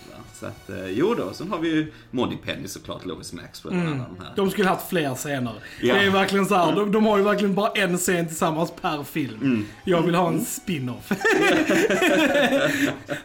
så 0.41 0.47
att, 0.47 0.71
eh, 0.71 0.87
jo 0.91 1.15
då, 1.15 1.33
sen 1.33 1.51
har 1.51 1.59
vi 1.59 1.69
ju 1.69 1.93
Money 2.11 2.37
Penny 2.45 2.69
såklart, 2.69 3.05
Lois 3.07 3.33
Maxwell 3.33 3.75
och 3.75 3.81
alla 3.81 3.91
de 3.91 3.99
här. 3.99 4.05
Mm. 4.07 4.33
De 4.37 4.51
skulle 4.51 4.69
haft 4.69 4.89
fler 4.89 5.15
scener. 5.15 5.53
Ja. 5.83 5.95
Det 5.95 6.01
är 6.01 6.11
verkligen 6.11 6.47
så 6.47 6.55
här, 6.55 6.73
de, 6.77 6.93
de 6.93 7.07
har 7.07 7.19
ju 7.19 7.25
verkligen 7.25 7.55
bara 7.55 7.71
en 7.71 7.99
scen 7.99 8.27
tillsammans 8.29 8.73
per 8.83 9.03
film. 9.05 9.39
Mm. 9.43 9.67
Jag 9.85 10.03
vill 10.03 10.15
ha 10.15 10.29
en 10.29 10.45
spin-off. 10.45 11.11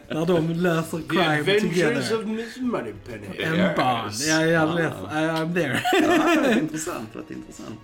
När 0.08 0.26
de 0.26 0.50
löser 0.50 0.98
The 0.98 1.04
crime 1.08 1.38
Adventures 1.38 1.72
together. 2.08 2.18
of 2.20 2.26
Miss 2.26 2.56
Moneypenny. 2.56 3.26
En 3.42 3.54
Yes. 3.54 3.76
barn. 3.76 4.10
Ja, 4.28 4.42
jag 4.46 4.74
vet. 4.76 4.92
I'm 5.12 5.54
there. 5.54 5.80
Ja, 6.02 6.50
intressant, 6.60 7.08
rätt 7.12 7.30
intressant. 7.30 7.80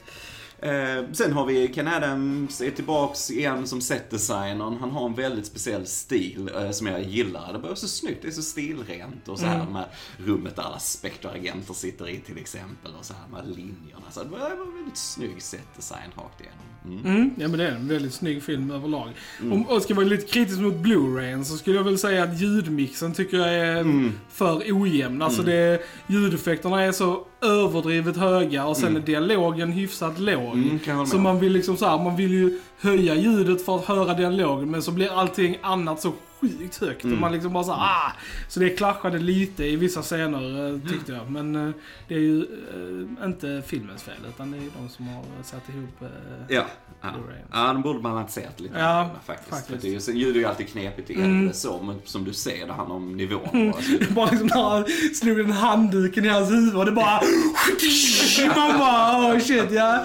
Eh, 0.62 1.04
sen 1.12 1.32
har 1.32 1.46
vi 1.46 1.68
Ken 1.74 1.88
Adams 1.88 2.60
är 2.60 2.70
tillbaks 2.70 3.30
igen 3.30 3.66
som 3.66 3.80
setdesignern. 3.80 4.76
Han 4.80 4.90
har 4.90 5.06
en 5.06 5.14
väldigt 5.14 5.46
speciell 5.46 5.86
stil 5.86 6.50
eh, 6.56 6.70
som 6.70 6.86
jag 6.86 7.02
gillar. 7.02 7.58
Det 7.62 7.68
är 7.68 7.74
så 7.74 7.88
snyggt, 7.88 8.22
det 8.22 8.28
är 8.28 8.32
så 8.32 8.42
stilrent 8.42 9.28
och 9.28 9.38
så 9.38 9.46
här 9.46 9.66
med 9.66 9.84
rummet 10.16 10.56
där 10.56 10.62
alla 10.62 10.78
Spectre-agenter 10.78 11.74
sitter 11.74 12.08
i 12.08 12.18
till 12.18 12.38
exempel 12.38 12.92
och 12.98 13.04
så 13.04 13.14
här 13.14 13.42
med 13.42 13.56
linjerna. 13.56 14.10
Så 14.10 14.22
det 14.22 14.28
var 14.28 14.38
en 14.38 14.74
väldigt 14.76 14.96
snygg 14.96 15.42
setdesign 15.42 16.10
rakt 16.16 16.40
igenom. 16.40 16.58
Mm. 16.84 17.16
Mm, 17.16 17.30
ja 17.38 17.48
men 17.48 17.58
det 17.58 17.66
är 17.68 17.72
en 17.72 17.88
väldigt 17.88 18.14
snygg 18.14 18.42
film 18.42 18.70
överlag. 18.70 19.08
Om 19.40 19.64
jag 19.68 19.82
ska 19.82 19.94
vara 19.94 20.06
lite 20.06 20.26
kritisk 20.26 20.60
mot 20.60 20.74
Blu-rayen 20.74 21.44
så 21.44 21.56
skulle 21.56 21.76
jag 21.76 21.84
väl 21.84 21.98
säga 21.98 22.22
att 22.24 22.40
ljudmixen 22.40 23.14
tycker 23.14 23.36
jag 23.36 23.54
är 23.54 23.80
Mm. 23.80 24.12
för 24.30 24.62
ojämn. 24.72 25.22
Alltså 25.22 25.42
det, 25.42 25.82
ljudeffekterna 26.06 26.82
är 26.82 26.92
så 26.92 27.26
överdrivet 27.42 28.16
höga 28.16 28.66
och 28.66 28.76
sen 28.76 28.96
är 28.96 29.00
dialogen 29.00 29.72
hyfsat 29.72 30.18
låg. 30.18 30.54
Mm, 30.54 31.06
så 31.06 31.18
man 31.18 31.40
vill 31.40 31.52
liksom 31.52 31.76
så 31.76 31.86
här, 31.86 31.98
man 31.98 32.16
vill 32.16 32.30
ju 32.30 32.60
höja 32.80 33.14
ljudet 33.14 33.64
för 33.64 33.76
att 33.76 33.84
höra 33.84 34.14
dialogen 34.14 34.70
men 34.70 34.82
så 34.82 34.90
blir 34.92 35.18
allting 35.20 35.58
annat 35.62 36.00
så 36.00 36.12
sjukt 36.40 36.76
högt. 36.80 37.04
Mm. 37.04 37.14
Och 37.16 37.20
man 37.20 37.32
liksom 37.32 37.52
bara 37.52 37.64
så 37.64 37.72
här, 37.72 37.80
ah! 37.80 38.12
Så 38.48 38.60
det 38.60 38.70
klaschade 38.70 39.18
lite 39.18 39.64
i 39.64 39.76
vissa 39.76 40.02
scener 40.02 40.66
eh, 40.74 40.90
tyckte 40.92 41.12
jag. 41.12 41.30
Men 41.30 41.68
eh, 41.68 41.74
det 42.08 42.14
är 42.14 42.18
ju 42.18 42.40
eh, 42.42 43.24
inte 43.26 43.62
filmens 43.66 44.02
fel 44.02 44.14
utan 44.28 44.50
det 44.50 44.56
är 44.58 44.62
de 44.82 44.88
som 44.88 45.08
har 45.08 45.24
satt 45.44 45.68
ihop 45.68 46.02
eh, 46.02 46.08
Ja, 46.48 46.64
ja. 47.02 47.08
Ja, 47.52 47.66
den 47.72 47.82
borde 47.82 47.98
man 48.00 48.12
ha 48.12 48.28
sett 48.28 48.60
lite 48.60 48.78
Ja, 48.78 49.10
faktiskt. 49.24 49.50
faktiskt. 49.50 49.68
För 49.82 49.88
det 49.88 49.96
är 49.96 50.12
ju, 50.14 50.18
ljud 50.20 50.36
är 50.36 50.40
ju 50.40 50.46
alltid 50.46 50.68
knepigt 50.68 51.10
i 51.10 51.14
Mm. 51.14 51.38
äldre 51.38 51.54
så, 51.54 51.82
men 51.82 52.00
som 52.04 52.24
du 52.24 52.32
ser, 52.32 52.66
det 52.66 52.72
handlar 52.72 52.96
om 52.96 53.16
nivån. 53.16 53.72
Alltså, 53.76 53.90
Bara 54.14 54.30
liksom 54.30 54.46
när 54.46 54.62
han 54.70 54.84
slog 55.14 55.36
den 55.36 55.50
handduken 55.52 56.24
i 56.24 56.28
hans 56.28 56.50
huvud 56.50 56.76
och 56.76 56.84
det 56.86 56.92
bara... 56.92 57.20
Man 58.56 58.78
bara 58.78 59.32
oh 59.34 59.38
shit 59.38 59.70
ja. 59.70 60.04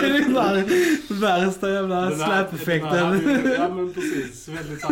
Det 0.00 0.06
är 0.06 0.12
liksom 0.12 0.34
här 0.36 0.64
värsta 1.44 1.70
jävla 1.70 2.10
släpeffekten. 2.10 3.44
Ja 3.58 3.68
men 3.74 3.92
precis. 3.94 4.48
Väldigt 4.48 4.80
så 4.80 4.88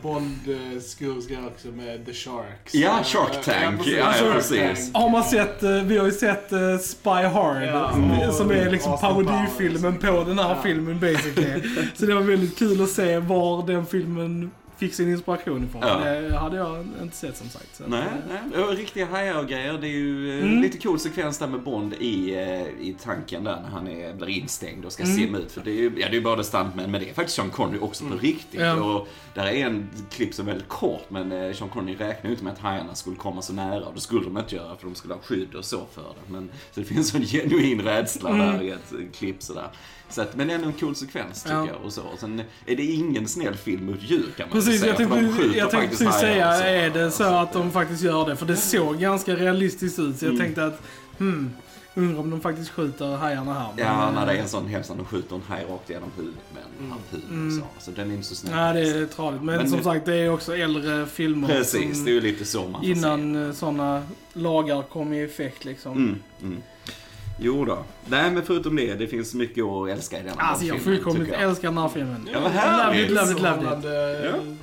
klassiska 0.00 0.08
Bond-skurkar 0.08 1.46
också 1.46 1.68
med 1.68 2.06
The 2.06 2.12
Sharks. 2.12 2.74
Ja, 2.74 3.00
Shark 3.04 3.44
Tank. 3.44 3.86
Ja, 3.86 3.92
ja, 3.98 4.12
Shark 4.12 4.32
precis. 4.34 4.58
Tank. 4.92 4.96
Har 4.96 5.10
man 5.10 5.24
sett, 5.24 5.62
eh, 5.62 5.70
vi 5.70 5.98
har 5.98 6.06
ju 6.06 6.12
sett 6.12 6.52
eh, 6.52 6.78
Spy 6.78 7.10
Hard, 7.10 7.62
Ja, 7.62 7.90
som- 7.92 8.20
och 8.28 8.34
som 8.34 8.50
är 8.50 8.70
liksom 8.70 8.92
Austin 8.92 9.08
parodifilmen 9.26 9.98
på 9.98 10.24
den 10.26 10.38
här 10.38 10.48
Ja. 10.48 10.62
filmen 10.62 11.00
basically. 11.00 11.62
Så 11.94 12.06
det 12.06 12.14
var 12.14 12.22
väldigt 12.22 12.58
kul 12.58 12.82
att 12.82 12.90
se 12.90 13.18
var 13.18 13.66
den 13.66 13.86
filmen 13.86 14.50
fick 14.76 14.94
sin 14.94 15.08
inspiration 15.08 15.64
ifrån. 15.64 15.82
Ja. 15.84 15.98
Det 15.98 16.36
hade 16.38 16.56
jag 16.56 16.86
inte 17.02 17.16
sett 17.16 17.36
som 17.36 17.48
sagt. 17.48 17.76
Så 17.76 17.82
att, 17.82 17.90
Nej, 17.90 18.02
eh, 18.02 18.36
nej. 18.52 18.64
Och 18.64 18.76
riktiga 18.76 19.06
hajar 19.06 19.38
och 19.38 19.48
grejer. 19.48 19.72
Det 19.72 19.86
är 19.86 19.90
ju 19.90 20.38
eh, 20.38 20.44
Mm. 20.46 20.62
lite 20.62 20.78
cool 20.78 20.98
sekvens 20.98 21.38
där 21.38 21.46
med 21.46 21.62
Bond 21.62 21.94
i, 21.94 22.34
eh, 22.34 22.62
i 22.86 22.96
tanken 23.02 23.44
där 23.44 23.60
när 23.62 23.68
han 23.68 23.88
är, 23.88 24.14
blir 24.14 24.28
instängd 24.28 24.84
och 24.84 24.92
ska 24.92 25.02
Mm. 25.02 25.16
simma 25.16 25.38
ut. 25.38 25.52
För 25.52 25.60
det 25.60 25.70
är 25.70 25.74
ju 25.74 25.92
ja, 25.96 26.08
det 26.10 26.16
är 26.16 26.20
både 26.20 26.44
stuntmen 26.44 26.90
men 26.90 27.00
det 27.00 27.10
är 27.10 27.14
faktiskt 27.14 27.36
Sean 27.36 27.50
Connery 27.50 27.78
också 27.80 28.04
på 28.04 28.16
riktigt. 28.16 28.60
Mm. 28.60 28.78
Ja. 28.78 28.84
Och 28.84 29.08
där 29.34 29.46
är 29.46 29.66
en 29.66 29.88
klipp 30.10 30.34
som 30.34 30.46
är 30.48 30.52
väldigt 30.52 30.68
kort 30.68 31.04
men 31.10 31.54
Sean 31.54 31.68
Connery 31.70 31.96
räknar 31.96 32.30
ju 32.30 32.30
inte 32.30 32.44
med 32.44 32.52
att 32.52 32.58
hajarna 32.58 32.94
skulle 32.94 33.16
komma 33.16 33.42
så 33.42 33.52
nära. 33.52 33.84
Och 33.86 33.94
det 33.94 34.00
skulle 34.00 34.24
de 34.24 34.38
inte 34.38 34.54
göra 34.56 34.76
för 34.76 34.86
de 34.86 34.94
skulle 34.94 35.14
ha 35.14 35.20
skydd 35.20 35.54
och 35.54 35.64
så 35.64 35.80
för 35.92 36.02
det. 36.02 36.32
Men, 36.32 36.50
så 36.72 36.80
det 36.80 36.86
finns 36.86 37.14
en 37.14 37.22
genuin 37.24 37.80
rädsla 37.82 38.30
Mm. 38.30 38.46
där 38.52 38.62
i 38.62 38.70
ett 38.70 38.92
klipp 39.18 39.42
sådär. 39.42 39.68
Så 40.12 40.22
att, 40.22 40.36
men 40.36 40.46
det 40.46 40.52
är 40.52 40.54
ändå 40.54 40.68
en 40.68 40.74
cool 40.74 40.94
sekvens 40.96 41.42
tycker 41.42 41.56
Ja. 41.56 41.66
jag. 41.66 41.76
Och 41.84 41.92
så. 41.92 42.02
Och 42.02 42.18
sen 42.18 42.42
är 42.66 42.76
det 42.76 42.82
ingen 42.84 43.28
snäll 43.28 43.54
film 43.54 43.86
mot 43.86 44.02
djur 44.02 44.26
kan 44.36 44.48
man 44.48 44.58
Precis, 44.58 44.80
säga. 44.80 44.96
jag 44.98 45.08
tänkte, 45.10 45.58
jag 45.58 45.70
tänkte 45.70 45.96
precis 45.96 46.20
säga, 46.20 46.46
är 46.46 46.90
det 46.90 47.10
så 47.10 47.24
att 47.24 47.52
de 47.52 47.70
faktiskt 47.70 48.02
gör 48.02 48.26
det? 48.26 48.36
För 48.36 48.46
det 48.46 48.56
såg 48.56 48.98
ganska 48.98 49.34
realistiskt 49.36 49.98
ut, 49.98 50.16
så 50.18 50.24
jag 50.24 50.30
Mm. 50.34 50.42
tänkte 50.44 50.64
att, 50.64 50.82
hmm, 51.18 51.50
undrar 51.94 52.20
om 52.20 52.30
de 52.30 52.40
faktiskt 52.40 52.70
skjuter 52.70 53.16
hajarna 53.16 53.54
här. 53.54 53.68
Ja, 53.76 54.04
Men, 54.06 54.14
när 54.14 54.26
det 54.26 54.32
är 54.32 54.36
eh, 54.36 54.42
en 54.42 54.48
sån 54.48 54.66
hemskt 54.66 54.88
de 54.96 55.04
skjuter 55.04 55.36
en 55.36 55.42
haj 55.48 55.64
rakt 55.70 55.90
genom 55.90 56.08
huvudet 56.16 56.40
med 56.54 56.62
en 56.62 56.92
Mm. 57.30 57.46
och 57.48 57.52
så. 57.52 57.84
Så 57.84 57.90
den 57.90 58.10
är 58.10 58.14
inte 58.14 58.26
så 58.26 58.34
snäll. 58.34 58.54
Nej, 58.54 58.74
det 58.74 58.98
är 58.98 59.06
tradigt. 59.06 59.42
Men, 59.42 59.56
Men 59.56 59.68
som 59.68 59.78
det- 59.78 59.84
sagt, 59.84 60.06
det 60.06 60.14
är 60.16 60.30
också 60.30 60.56
äldre 60.56 61.06
filmer. 61.06 61.48
Precis, 61.48 62.04
det 62.04 62.10
är 62.10 62.14
ju 62.14 62.20
lite 62.20 62.44
så 62.44 62.62
man 62.68 62.80
får. 62.80 62.84
Innan 62.90 63.54
sådana 63.54 64.02
lagar 64.32 64.82
kom 64.82 65.12
i 65.12 65.22
effekt 65.24 65.64
liksom. 65.64 65.92
Mm, 65.92 66.18
mm. 66.42 66.56
Jo 67.44 67.64
då. 67.64 67.78
Nej, 68.08 68.30
men 68.30 68.42
förutom 68.42 68.76
det, 68.76 68.94
det 68.94 69.06
finns 69.08 69.34
mycket 69.34 69.64
att 69.64 69.88
älska 69.88 70.20
i 70.20 70.22
den 70.22 70.38
här 70.38 70.50
Alltså 70.50 70.64
jag 70.66 70.76
filmen, 70.80 70.96
fullkomligt 70.96 71.24
tycker 71.26 71.40
jag. 71.40 71.50
älskar 71.50 71.68
den 71.68 71.78
här 71.78 71.88
filmen. 71.88 72.28
Ja, 72.32 72.40
vad 72.40 72.52
Love 72.52 72.58
härligt. 72.60 73.04
it, 73.10 73.10
love 73.16 73.32
it, 73.32 73.42
love 73.42 73.78
it. 74.52 74.58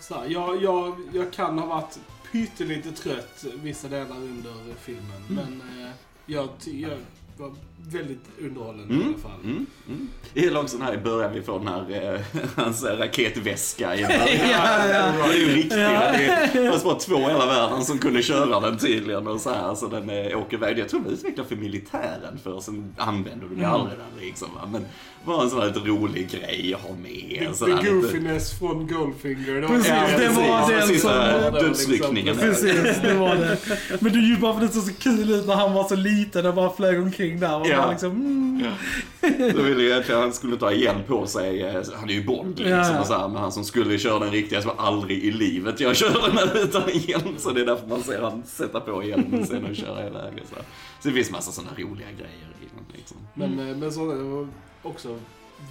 Så 0.00 0.14
här, 0.14 0.26
jag, 0.28 0.62
jag, 0.62 0.96
jag 1.12 1.32
kan 1.32 1.58
ha 1.58 1.66
varit 1.66 1.98
pyttelite 2.32 2.92
trött 2.92 3.44
vissa 3.62 3.88
delar 3.88 4.16
under 4.16 4.52
filmen. 4.82 5.22
Mm. 5.30 5.34
Men 5.44 5.84
eh, 5.84 5.90
jag, 6.26 6.48
jag 6.64 6.96
var 7.36 7.52
väldigt 7.86 8.24
underhållen 8.40 8.90
i 8.90 8.94
Mm, 8.94 9.06
alla 9.08 9.18
fall. 9.18 9.40
mm, 9.44 9.66
mm. 9.88 10.56
Också 10.56 10.76
den 10.76 10.86
här 10.86 10.94
i 10.94 10.98
början, 10.98 11.32
vi 11.34 11.42
får 11.42 11.58
den 11.58 11.68
här, 11.68 12.14
eh, 12.14 12.20
hans 12.64 12.84
eh, 12.84 12.98
raketväska 12.98 13.96
i 13.96 14.02
början. 14.06 14.50
Ja, 14.50 14.88
ja. 14.88 15.12
Det 15.28 15.34
är 15.34 15.38
ju 15.38 15.48
riktigt. 15.54 15.78
Ja. 15.78 16.12
Det 16.52 16.70
fanns 16.70 16.84
bara 16.84 16.94
två 16.94 17.16
i 17.18 17.22
hela 17.22 17.46
världen 17.46 17.84
som 17.84 17.98
kunde 17.98 18.22
köra 18.22 18.60
den 18.60 18.78
tydligen 18.78 19.26
och 19.26 19.40
så 19.40 19.50
här. 19.50 19.74
Så 19.74 19.86
den 19.88 20.10
eh, 20.10 20.38
åker 20.38 20.56
iväg. 20.56 20.78
Jag 20.78 20.88
tror 20.88 21.00
den 21.00 21.12
utvecklad 21.12 21.46
för 21.46 21.56
militären 21.56 22.38
för 22.44 22.60
sen 22.60 22.94
använder 22.98 23.46
du 23.48 23.54
det 23.54 23.60
Mm. 23.64 23.70
aldrig 23.70 23.98
den 23.98 24.26
liksom. 24.26 24.48
Va? 24.54 24.68
Men 24.72 24.84
bara 25.24 25.42
en 25.42 25.50
sån 25.50 25.60
här 25.60 25.66
lite 25.66 25.80
rolig 25.80 26.30
grej 26.30 26.74
att 26.74 26.80
ha 26.80 26.94
med. 26.96 27.10
The, 27.58 27.64
the 27.64 27.70
här 27.72 27.82
lite- 27.82 27.90
goofiness 27.94 28.58
från 28.58 28.86
Goldfinger. 28.86 29.54
Det 29.54 29.60
var 29.60 29.68
Precis, 29.68 29.90
det 29.90 30.18
det 30.18 30.28
var 30.28 30.66
precis. 30.68 30.78
den 30.78 30.88
Sista 30.88 31.42
som- 31.42 31.52
Dödsryckningen. 31.68 32.36
där. 32.36 32.42
Precis, 32.48 33.00
det 33.02 33.14
var 33.14 33.34
det. 33.36 33.58
Men 34.00 34.12
det 34.12 34.18
är 34.18 34.22
ju 34.28 34.36
bara 34.36 34.58
för 34.58 34.64
att 34.64 34.72
det 34.72 34.80
såg 34.80 34.88
så 34.88 35.00
kul 35.00 35.30
ut 35.30 35.46
när 35.46 35.54
han 35.54 35.72
var 35.74 35.84
så 35.88 35.96
liten 35.96 36.46
och 36.46 36.54
bara 36.54 36.70
flög 36.76 37.00
omkring 37.02 37.40
där. 37.40 37.60
Och 37.60 37.66
Ja. 37.70 37.82
bara 37.82 37.90
liksom, 37.90 38.10
mm. 38.10 38.72
Då 39.56 39.62
ville 39.62 39.82
jag 39.82 39.92
egentligen 39.92 40.20
han 40.20 40.32
skulle 40.32 40.56
ta 40.56 40.72
igen 40.72 40.96
på 41.06 41.26
sig, 41.26 41.62
eh, 41.62 41.82
han 41.94 42.10
är 42.10 42.14
ju 42.14 42.24
Bond 42.24 42.58
liksom, 42.58 42.70
Ja, 42.70 43.04
ja. 43.08 43.18
här, 43.18 43.28
men 43.28 43.42
han 43.42 43.52
som 43.52 43.64
skulle 43.64 43.98
köra 43.98 44.18
den 44.18 44.30
riktiga 44.30 44.62
så 44.62 44.70
aldrig 44.70 45.24
i 45.24 45.30
livet 45.30 45.80
jag 45.80 45.96
kör 45.96 46.36
den 46.36 46.62
utan 46.62 46.82
hjälm. 46.94 47.38
Så 47.38 47.50
det 47.50 47.60
är 47.60 47.66
därför 47.66 47.86
man 47.86 48.02
ser 48.02 48.22
han 48.22 48.42
sätta 48.46 48.80
på 48.80 49.04
hjälmen 49.04 49.46
sen 49.46 49.64
och 49.64 49.76
köra 49.76 50.06
iväg 50.06 50.32
och 50.42 50.48
så. 50.48 50.54
här. 50.54 50.64
Så 51.00 51.08
det 51.08 51.14
finns 51.14 51.30
massa 51.30 51.52
sådana 51.52 51.70
roliga 51.76 52.08
grejer 52.10 52.48
i 52.60 52.66
den 52.74 52.84
liksom. 52.92 53.16
Men, 53.34 53.58
eh, 53.58 53.76
men 53.76 53.92
så 53.92 54.48
också 54.82 55.18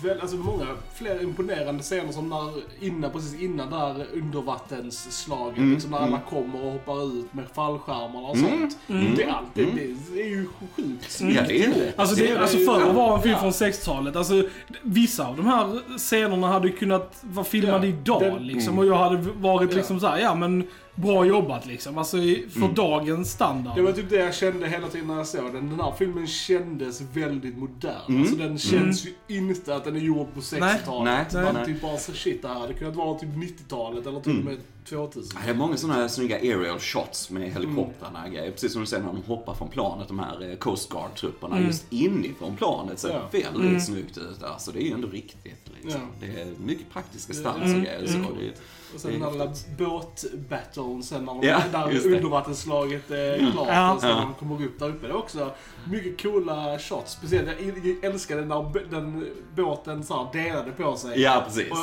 väl, 0.04 0.22
alltså 0.22 0.38
många 0.38 0.66
fler 0.96 1.24
imponerande 1.24 1.84
scener 1.84 2.12
som 2.12 2.30
när, 2.30 2.52
innan, 2.86 3.12
precis 3.12 3.42
innan 3.42 3.70
där 3.70 4.06
undervattensslaget, 4.14 5.58
Mm, 5.58 5.74
liksom 5.74 5.92
när 5.92 5.98
alla 5.98 6.08
mm. 6.08 6.20
kommer 6.30 6.66
och 6.66 6.72
hoppar 6.72 7.06
ut 7.20 7.34
med 7.34 7.46
fallskärmarna 7.56 8.28
och 8.28 8.36
Mm, 8.36 8.50
sånt. 8.60 8.78
mm. 8.88 9.16
Det, 9.16 9.24
är 9.24 9.30
allt, 9.32 9.48
det, 9.54 9.66
det 10.14 10.22
är 10.22 10.28
ju 10.30 10.46
sjukt 10.76 11.12
snyggt 11.12 11.36
Ja, 11.38 11.44
det 11.48 11.64
är 11.64 11.68
det. 11.70 11.94
Alltså, 11.96 12.16
det, 12.16 12.38
alltså 12.38 12.58
ju- 12.58 12.66
för 12.66 12.90
att 12.90 12.96
vara 12.96 13.16
en 13.16 13.22
film 13.22 13.34
ja. 13.34 13.40
från 13.52 13.52
60-talet, 13.72 14.16
alltså 14.16 14.44
vissa 14.82 15.28
av 15.28 15.36
de 15.38 15.46
här 15.46 15.98
scenerna 15.98 16.48
hade 16.48 16.70
kunnat 16.70 17.18
vara 17.22 17.46
filmade 17.46 17.88
Ja, 17.88 17.94
idag 17.94 18.38
liksom. 18.42 18.80
Och 18.80 18.86
jag 18.86 18.96
hade 18.98 19.18
varit 19.18 19.74
liksom 19.74 20.00
så 20.00 20.08
här, 20.08 20.20
ja 20.20 20.36
men 20.36 20.68
bra 21.02 21.26
jobbat 21.26 21.66
liksom. 21.66 21.98
Alltså 21.98 22.18
för 22.50 22.58
Mm. 22.58 22.74
dagens 22.74 23.32
standard. 23.32 23.76
Det 23.76 23.82
var 23.82 23.92
typ 23.92 24.10
det 24.10 24.16
jag 24.16 24.36
kände 24.36 24.68
hela 24.68 24.88
tiden 24.88 25.08
när 25.08 25.18
jag 25.18 25.28
såg 25.28 25.54
den. 25.54 25.70
Den 25.70 25.80
här 25.80 25.94
filmen 25.98 26.28
kändes 26.28 27.02
väldigt 27.14 27.58
modern. 27.58 27.96
Mm. 28.10 28.22
Alltså 28.22 28.36
den 28.36 28.58
känns 28.58 29.06
ju 29.06 29.38
inte 29.38 29.76
att 29.76 29.84
den 29.84 29.96
är 29.96 30.00
gjord 30.00 30.28
på 30.34 30.40
60-talet. 30.42 31.28
Nej, 31.34 31.44
Man 31.44 31.54
nej. 31.54 31.64
Mm. 31.64 31.66
typ 31.74 31.82
bara 31.82 31.98
så 31.98 32.14
shit, 32.14 32.42
det 32.42 32.48
här 32.48 32.60
hade 32.60 32.74
kunnat 32.74 32.96
vara 32.96 33.20
typ 33.20 33.30
90-talet 33.30 34.08
eller 34.08 34.20
till 34.20 34.40
och 34.40 34.46
med 34.46 34.58
2000. 34.90 35.40
Det 35.46 35.50
är 35.50 35.54
många 35.56 35.78
sådana 35.78 36.00
här 36.00 36.08
snygga 36.08 36.36
aerial 36.36 36.80
shots 36.80 37.30
med 37.30 37.52
helikoptrarna 37.52 38.24
och 38.26 38.32
grejer. 38.32 38.52
Precis 38.52 38.72
som 38.74 38.82
du 38.82 38.88
säger 38.88 39.04
när 39.04 39.14
de 39.14 39.22
hoppar 39.24 39.54
från 39.54 39.70
planet, 39.70 40.08
de 40.08 40.20
här 40.20 40.50
eh, 40.50 40.56
Coast 40.56 40.90
Guard-trupperna, 40.92 41.60
just 41.62 41.86
inifrån 41.94 42.58
planet 42.58 43.00
ser 43.00 43.10
Ja. 43.10 43.22
väldigt 43.32 43.86
snyggt 43.86 44.18
ut. 44.18 44.44
Alltså 44.44 44.72
det 44.72 44.80
är 44.80 44.86
ju 44.86 44.92
ändå 44.94 45.08
riktigt 45.08 45.72
liksom. 45.82 46.02
Ja. 46.22 46.28
Det 46.28 46.42
är 46.42 46.48
mycket 46.66 46.90
praktiska 46.94 47.34
stunts 47.34 47.76
och 47.76 47.82
grejer. 47.82 48.08
Så 48.08 48.14
det 48.18 48.46
är, 48.48 48.54
Och 48.94 49.00
sen 49.02 49.12
det 49.12 49.18
är 49.18 49.30
den 49.30 49.38
där 49.38 49.48
häftigt. 49.48 49.78
båtbattlen 49.78 51.04
sen 51.04 51.26
när 51.26 51.34
de, 51.34 51.48
Ja, 51.48 51.62
där 51.72 51.88
det. 51.92 52.16
undervattensslaget 52.16 53.12
är 53.12 53.52
klart. 53.52 53.68
Ja. 53.68 53.94
Och 53.94 54.02
sen 54.02 54.10
Ja. 54.10 54.16
när 54.16 54.22
de 54.26 54.34
kommer 54.34 54.66
upp 54.66 54.80
där 54.80 54.90
uppe. 54.90 55.08
Det 55.08 55.14
är 55.14 55.18
också 55.18 55.52
mycket 55.92 56.22
coola 56.22 56.80
shots. 56.80 57.12
Speciellt, 57.12 57.48
jag 57.84 58.04
älskade 58.12 58.46
när 58.46 58.90
den 58.90 59.28
båten 59.56 60.04
så 60.04 60.14
här 60.34 60.44
delade 60.44 60.72
på 60.72 60.96
sig. 60.96 61.22
Ja, 61.22 61.44
precis. 61.48 61.72
Och 61.72 61.78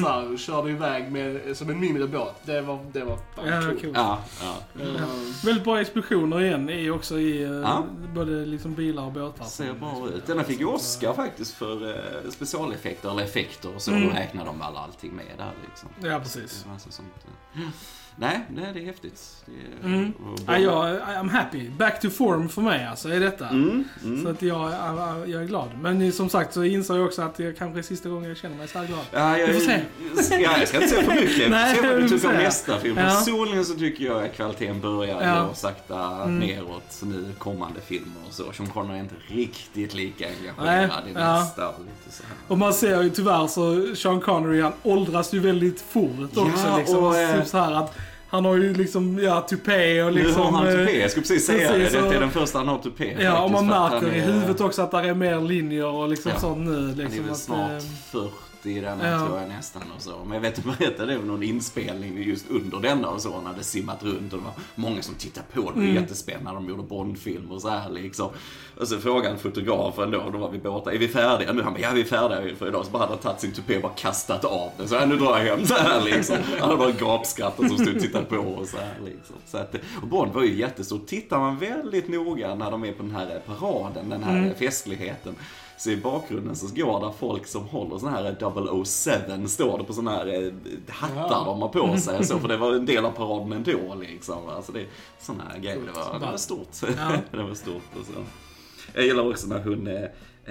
så 0.00 0.08
här, 0.08 0.36
körde 0.36 0.70
iväg 0.70 1.12
med, 1.12 1.56
som 1.56 1.70
en 1.70 1.80
mindre 1.80 2.06
båt. 2.08 2.34
Det 2.44 2.60
var, 2.60 2.78
det 2.92 3.04
var 3.04 3.18
fan 3.36 3.46
Ja, 3.48 3.60
coolt. 3.62 3.80
coolt. 3.82 3.96
Ja, 3.96 4.22
ja. 4.40 4.82
Eh, 4.82 5.02
Väldigt 5.44 5.64
bra 5.64 5.80
explosioner 5.80 6.40
igen 6.40 6.68
är 6.68 6.90
också 6.90 7.18
i 7.18 7.42
eh, 7.42 7.50
Ja. 7.50 7.84
både 8.14 8.30
liksom 8.46 8.74
bilar 8.74 9.02
och 9.04 9.12
båtar. 9.12 9.44
Ser 9.44 9.72
bra 9.72 10.08
ut. 10.14 10.26
Denna 10.26 10.44
fick 10.44 10.60
ju 10.60 10.66
Oscar 10.66 11.12
faktiskt 11.14 11.54
för 11.54 11.90
eh, 11.90 12.30
specialeffekter 12.30 13.10
eller 13.10 13.22
effekter 13.22 13.74
och 13.74 13.82
så. 13.82 13.90
Mm. 13.90 14.08
Då 14.08 14.14
räknar 14.14 14.44
de 14.44 14.58
väl 14.58 14.76
allting 14.76 15.12
med 15.12 15.24
där 15.38 15.52
liksom. 15.68 15.88
Ja, 16.00 16.18
precis. 16.18 16.62
Det 16.62 16.70
var 16.70 16.78
sånt, 16.78 17.08
eh. 17.54 17.60
Nej, 18.16 18.40
nej, 18.54 18.64
det 18.74 18.80
är 18.80 18.84
häftigt. 18.84 19.36
Det 19.46 19.52
är, 19.52 19.92
Mm. 19.92 20.12
Ja, 20.46 20.58
jag, 20.58 21.00
I'm 21.00 21.30
happy. 21.30 21.68
Back 21.70 22.00
to 22.00 22.10
form 22.10 22.48
för 22.48 22.62
mig 22.62 22.86
alltså, 22.86 23.08
är 23.08 23.20
detta. 23.20 23.48
Mm, 23.48 23.84
mm. 24.04 24.22
Så 24.24 24.28
att 24.30 24.42
jag, 24.42 24.72
jag, 24.72 25.28
jag 25.28 25.42
är 25.42 25.46
glad. 25.46 25.68
Men 25.80 26.12
som 26.12 26.28
sagt 26.28 26.54
så 26.54 26.64
inser 26.64 26.96
jag 26.96 27.06
också 27.06 27.22
att 27.22 27.34
det 27.34 27.58
kanske 27.58 27.78
är 27.80 27.82
sista 27.82 28.08
gången 28.08 28.28
jag 28.28 28.36
känner 28.38 28.56
mig 28.56 28.68
så 28.68 28.78
här 28.78 28.86
glad. 28.86 29.00
Ja, 29.12 29.38
jag, 29.38 29.46
Vi 29.46 29.52
får 29.52 29.60
se. 29.60 29.80
Ja, 30.42 30.58
jag 30.58 30.68
ska 30.68 30.76
inte 30.76 30.88
säga 30.88 31.02
för 31.02 31.14
mycket. 31.20 31.50
Nej, 31.50 31.76
se 31.76 31.82
vad 31.86 31.96
vi 31.96 32.02
du 32.02 32.08
får 32.08 32.16
tycker 32.16 32.28
om 32.28 32.34
nästa 32.42 32.78
film. 32.78 32.96
Ja. 32.98 33.04
Personligen 33.04 33.64
så 33.64 33.74
tycker 33.74 34.04
jag 34.04 34.24
att 34.24 34.34
kvaliteten 34.34 34.80
börjar 34.80 35.22
Ja. 35.22 35.46
gå 35.48 35.54
sakta 35.54 36.22
Mm. 36.22 36.38
neråt 36.38 37.00
nu 37.02 37.32
kommande 37.38 37.80
filmer 37.80 38.12
och 38.28 38.34
så. 38.34 38.52
Sean 38.52 38.68
Connery 38.68 38.96
är 38.98 39.02
inte 39.02 39.14
riktigt 39.28 39.94
lika 39.94 40.24
Nej, 40.24 40.34
engagerad 40.58 41.08
i 41.08 41.12
ja. 41.14 41.40
nästa. 41.40 41.68
och 41.68 41.80
Lite 41.80 42.16
så 42.16 42.22
här. 42.22 42.32
Och 42.48 42.58
man 42.58 42.74
ser 42.74 43.02
ju 43.02 43.10
tyvärr 43.10 43.46
så 43.46 43.94
Sean 43.96 44.20
Connery 44.20 44.60
han 44.62 44.72
åldras 44.82 45.32
ju 45.34 45.40
väldigt 45.40 45.80
fort 45.80 46.10
också. 46.36 46.66
Ja, 46.66 46.78
liksom. 46.78 47.04
och, 47.04 47.16
eh, 47.16 47.38
typ 47.38 47.46
så 47.48 47.58
här 47.58 47.72
att 47.72 47.98
han 48.32 48.44
har 48.44 48.56
ju 48.56 48.74
liksom, 48.74 49.18
ja, 49.18 49.46
tupé 49.48 50.02
och 50.02 50.12
Nu 50.14 50.22
liksom... 50.22 50.42
har 50.42 50.50
han 50.52 50.66
eh, 50.68 50.72
tupé. 50.74 51.00
Jag 51.00 51.10
skulle 51.10 51.22
precis 51.22 51.46
säga 51.46 51.68
precis, 51.72 51.92
det. 51.92 52.00
Detta 52.00 52.14
är 52.14 52.20
den 52.20 52.30
första 52.30 52.58
han 52.58 52.68
har 52.68 52.78
tupé. 52.78 53.16
Ja, 53.20 53.42
och 53.42 53.50
man 53.50 53.72
att 53.72 53.92
märker 54.02 54.16
i 54.16 54.20
huvudet 54.20 54.60
också 54.60 54.82
att 54.82 54.90
det 54.90 54.98
är 54.98 55.14
mer 55.14 55.40
linjer 55.40 55.86
och 55.86 56.08
liksom 56.08 56.30
Ja. 56.34 56.40
sånt 56.40 56.58
nu. 56.58 56.76
Han 56.76 56.90
är 56.90 56.94
Liksom, 57.04 57.22
väl 57.24 57.32
att, 57.32 57.38
snart 57.38 57.70
eh, 57.70 57.78
40 58.12 58.28
i 58.66 58.80
denna 58.80 59.08
Ja. 59.10 59.26
tror 59.26 59.38
jag 59.40 59.48
nästan 59.48 59.82
och 59.96 60.02
så. 60.02 60.18
Men 60.24 60.32
jag 60.32 60.40
vet 60.40 60.58
inte, 60.58 60.68
berättade 60.78 61.12
det 61.12 61.18
var 61.18 61.24
någon 61.24 61.42
inspelning 61.42 62.22
just 62.22 62.50
under 62.50 62.80
denna 62.80 63.08
och 63.08 63.20
så. 63.20 63.40
när 63.40 63.52
det 63.58 63.64
simmat 63.64 64.02
runt 64.02 64.32
och 64.32 64.38
det 64.38 64.44
var 64.44 64.52
många 64.74 65.02
som 65.02 65.14
tittade 65.14 65.46
på. 65.52 65.60
Det 65.60 65.66
var 65.66 65.72
Mm. 65.82 65.94
jättespännande. 65.94 66.60
De 66.60 66.68
gjorde 66.68 66.82
Bondfilm 66.82 67.50
och 67.50 67.62
så 67.62 67.68
här 67.68 67.90
liksom. 67.90 68.28
Och 68.80 68.88
så 68.88 68.98
frågade 68.98 69.38
fotografen 69.38 70.10
då, 70.10 70.30
då 70.32 70.38
var 70.38 70.50
vi 70.50 70.58
båda, 70.58 70.92
är 70.92 70.98
vi 70.98 71.08
färdiga 71.08 71.52
nu? 71.52 71.62
Han 71.62 71.72
bara, 71.72 71.80
ja 71.80 71.90
vi 71.94 72.00
är 72.00 72.04
färdiga 72.04 72.56
för 72.56 72.68
idag. 72.68 72.84
Så 72.84 72.90
bara 72.90 72.98
hade 72.98 73.12
han 73.12 73.18
tagit 73.22 73.40
sin 73.40 73.52
tupé 73.52 73.76
och 73.76 73.82
bara 73.82 73.92
kastat 73.92 74.44
av 74.44 74.70
den. 74.76 74.88
Så 74.88 74.96
här, 74.98 75.06
nu 75.06 75.16
drar 75.16 75.38
jag 75.38 75.56
hem 75.56 75.66
så 75.66 75.74
här 75.74 76.02
liksom. 76.02 76.36
Han 76.50 76.60
hade 76.60 76.76
bara 76.76 76.90
gapskrattat 76.92 77.68
som 77.68 77.78
stod 77.78 77.94
och 77.96 78.02
tittade 78.02 78.24
på 78.24 78.36
och 78.36 78.66
så 78.68 78.76
här 78.76 78.94
liksom. 79.04 79.36
Så 79.46 79.58
att, 79.58 79.74
och 80.02 80.08
Bond 80.08 80.32
var 80.32 80.42
ju 80.42 80.54
jättestor. 80.54 81.00
Tittar 81.06 81.38
man 81.38 81.58
väldigt 81.58 82.08
noga 82.08 82.54
när 82.54 82.70
de 82.70 82.84
är 82.84 82.92
på 82.92 83.02
den 83.02 83.14
här 83.14 83.40
paraden, 83.46 84.08
den 84.10 84.22
här 84.22 84.38
Mm. 84.38 84.54
festligheten. 84.54 85.34
Så 85.82 85.90
i 85.90 85.96
bakgrunden 85.96 86.56
så 86.56 86.74
går 86.74 87.00
där 87.00 87.12
folk 87.18 87.46
som 87.46 87.64
håller 87.68 87.98
sån 87.98 88.08
här 88.12 88.84
007 88.84 89.48
står 89.48 89.78
det 89.78 89.84
på 89.84 89.92
såna 89.92 90.10
här 90.10 90.26
eh, 90.26 90.52
hattar 90.88 91.16
Ja. 91.30 91.44
de 91.44 91.62
har 91.62 91.68
på 91.68 91.96
sig 91.98 92.18
och 92.18 92.24
så, 92.24 92.38
för 92.40 92.48
det 92.48 92.56
var 92.56 92.74
en 92.74 92.86
del 92.86 93.04
av 93.04 93.10
paraden 93.10 93.52
ändå 93.52 93.94
liksom. 93.94 94.48
Alltså 94.48 94.72
det, 94.72 94.86
såna 95.20 95.44
här 95.52 95.58
grejer, 95.58 95.80
det 95.86 95.92
var, 95.92 96.18
det 96.18 96.26
var 96.26 96.36
stort. 96.36 96.68
Ja. 96.82 97.12
det 97.30 97.42
var 97.42 97.54
stort 97.54 97.82
och 98.00 98.06
så. 98.06 98.12
Jag 98.94 99.04
gillar 99.04 99.30
också 99.30 99.46
när 99.46 99.62
hon 99.64 99.86
eh, 99.86 100.02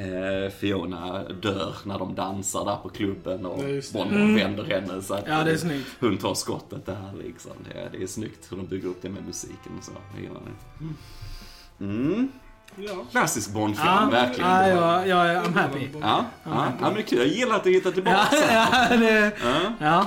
eh, 0.06 0.50
Fiona 0.50 1.24
dör 1.24 1.76
när 1.86 2.00
de 2.00 2.16
dansar 2.16 2.66
där 2.66 2.76
på 2.76 2.90
klubben 2.90 3.46
och. 3.46 3.64
Bond 3.94 4.12
vänder 4.12 4.64
henne 4.64 5.02
så 5.02 5.14
att 5.14 5.26
Mm. 5.28 5.38
Ja, 5.38 5.44
det 5.44 5.52
är 5.52 5.58
snyggt. 5.58 5.88
hon 6.00 6.18
tar 6.18 6.34
skottet 6.34 6.86
där 6.86 7.12
liksom. 7.24 7.52
Det, 7.74 7.90
det 7.98 8.04
är 8.04 8.08
snyggt 8.08 8.52
hur 8.52 8.58
de 8.58 8.66
bygger 8.68 8.88
upp 8.88 9.02
det 9.02 9.10
med 9.10 9.26
musiken 9.26 9.72
och 9.78 9.84
så. 9.84 9.92
Jag 10.14 10.24
gillar 10.24 10.42
det. 10.42 11.86
Mm. 11.86 12.32
Ja. 12.76 13.06
Klassisk 13.12 13.54
Bond-film, 13.54 13.88
Ja, 13.88 14.08
verkligen. 14.12 14.50
ja, 14.50 15.06
jag 15.06 15.28
är 15.30 15.42
I'm 15.42 15.54
happy. 15.54 15.88
Ja, 16.02 16.26
ja, 16.44 16.68
ja, 16.82 16.92
men 16.92 17.04
kul. 17.04 17.18
Jag 17.18 17.28
gillar 17.28 17.56
att 17.56 17.64
du 17.64 17.72
hittar 17.72 17.90
Ja, 17.90 17.94
tillbaka. 17.94 18.28
ja, 18.90 18.98
det, 18.98 19.32
Ja. 19.44 19.62
ja. 19.80 20.06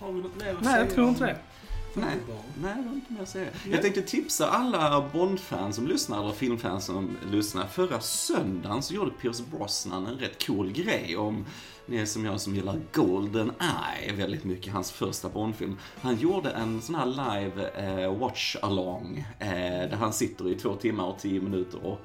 Har 0.00 0.12
vi 0.12 0.20
något 0.22 0.36
mer 0.40 0.48
att 0.50 0.60
Nej, 0.62 0.72
säga? 0.72 0.78
jag 0.78 0.90
tror 0.94 1.08
inte 1.08 1.24
det. 1.24 1.36
Nej, 1.94 2.16
nej, 2.62 2.74
det 2.76 2.88
var 2.88 2.94
inte 2.94 3.12
mer 3.12 3.22
att 3.22 3.28
säga. 3.28 3.48
Jag 3.70 3.82
tänkte 3.82 4.02
tipsa 4.02 4.50
alla 4.50 5.08
Bond-fans 5.12 5.76
som 5.76 5.86
lyssnar, 5.86 6.22
eller 6.22 6.32
filmfans 6.32 6.84
som 6.84 7.16
lyssnar. 7.30 7.66
Förra 7.66 8.00
söndagen 8.00 8.82
så 8.82 8.94
gjorde 8.94 9.10
Pierce 9.10 9.40
Brosnan 9.50 10.06
en 10.06 10.18
rätt 10.18 10.46
cool 10.46 10.72
grej 10.72 11.16
om 11.16 11.44
ni 11.86 12.06
som 12.06 12.24
jag 12.24 12.40
som 12.40 12.54
gillar 12.54 12.80
Golden 12.92 13.52
Eye 13.60 14.12
väldigt 14.12 14.44
mycket, 14.44 14.72
hans 14.72 14.90
första 14.90 15.28
Bond-film. 15.28 15.76
Han 16.00 16.16
gjorde 16.16 16.50
en 16.50 16.82
sån 16.82 16.94
här 16.94 17.06
live 17.06 17.68
eh, 17.68 18.18
watch-along 18.18 19.24
eh, 19.38 19.48
där 19.90 19.96
han 19.96 20.12
sitter 20.12 20.48
i 20.48 20.54
två 20.54 20.74
timmar 20.74 21.04
och 21.04 21.18
tio 21.18 21.40
minuter 21.40 21.86
och 21.86 22.00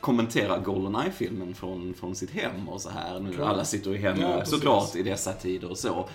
kommenterar 0.00 0.60
Goldeneye-filmen 0.60 1.54
från, 1.54 1.94
från 1.94 2.14
sitt 2.14 2.30
hem 2.30 2.68
och 2.68 2.80
så 2.80 2.90
här. 2.90 3.20
Nu 3.20 3.44
alla 3.44 3.64
sitter 3.64 3.90
ju 3.90 3.96
hemma 3.96 4.20
Ja, 4.20 4.44
såklart 4.44 4.96
i 4.96 5.02
dessa 5.02 5.32
tider 5.32 5.70
och 5.70 5.78
så. 5.78 6.08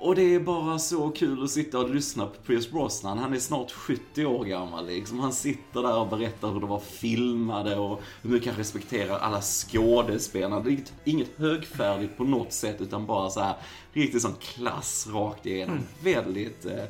Och 0.00 0.14
det 0.14 0.34
är 0.34 0.40
bara 0.40 0.78
så 0.78 1.10
kul 1.10 1.44
att 1.44 1.50
sitta 1.50 1.78
och 1.78 1.90
lyssna 1.94 2.26
på 2.26 2.34
Pierce 2.46 2.70
Brosnan. 2.70 3.18
Han 3.18 3.34
är 3.34 3.38
snart 3.38 3.70
70 3.72 4.26
år 4.26 4.44
gammal 4.44 4.86
liksom. 4.86 5.20
Han 5.20 5.32
sitter 5.32 5.82
där 5.82 5.98
och 5.98 6.08
berättar 6.08 6.52
hur 6.52 6.60
det 6.60 6.66
var 6.66 6.80
filmade 6.80 7.76
och 7.76 8.00
hur 8.22 8.30
mycket 8.30 8.48
han 8.48 8.58
respekterar 8.58 9.18
alla 9.18 9.40
skådespelarna. 9.42 10.60
Det 10.60 10.70
är 10.72 10.80
inget- 11.04 11.38
högfärdigt 11.38 12.16
på 12.16 12.24
något 12.24 12.52
sätt 12.52 12.80
utan 12.80 13.06
bara 13.06 13.30
så 13.30 13.40
här 13.40 13.56
riktigt 13.92 14.22
sån 14.22 14.34
klass 14.40 15.06
rakt 15.12 15.46
igenom. 15.46 15.78
Väldigt, 16.02 16.64
eh, 16.66 16.84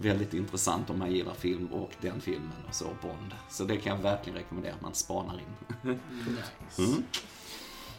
väldigt 0.00 0.34
intressant 0.34 0.90
om 0.90 0.98
man 0.98 1.12
gillar 1.12 1.34
film 1.34 1.66
och 1.66 1.90
den 2.00 2.20
filmen 2.20 2.52
och 2.68 2.74
så, 2.74 2.84
Bond. 3.02 3.34
Så 3.50 3.64
det 3.64 3.76
kan 3.76 3.96
jag 3.96 4.02
verkligen 4.02 4.38
rekommendera 4.38 4.74
att 4.74 4.82
man 4.82 4.94
spanar 4.94 5.34
in. 5.34 5.98
Mm. 6.78 7.02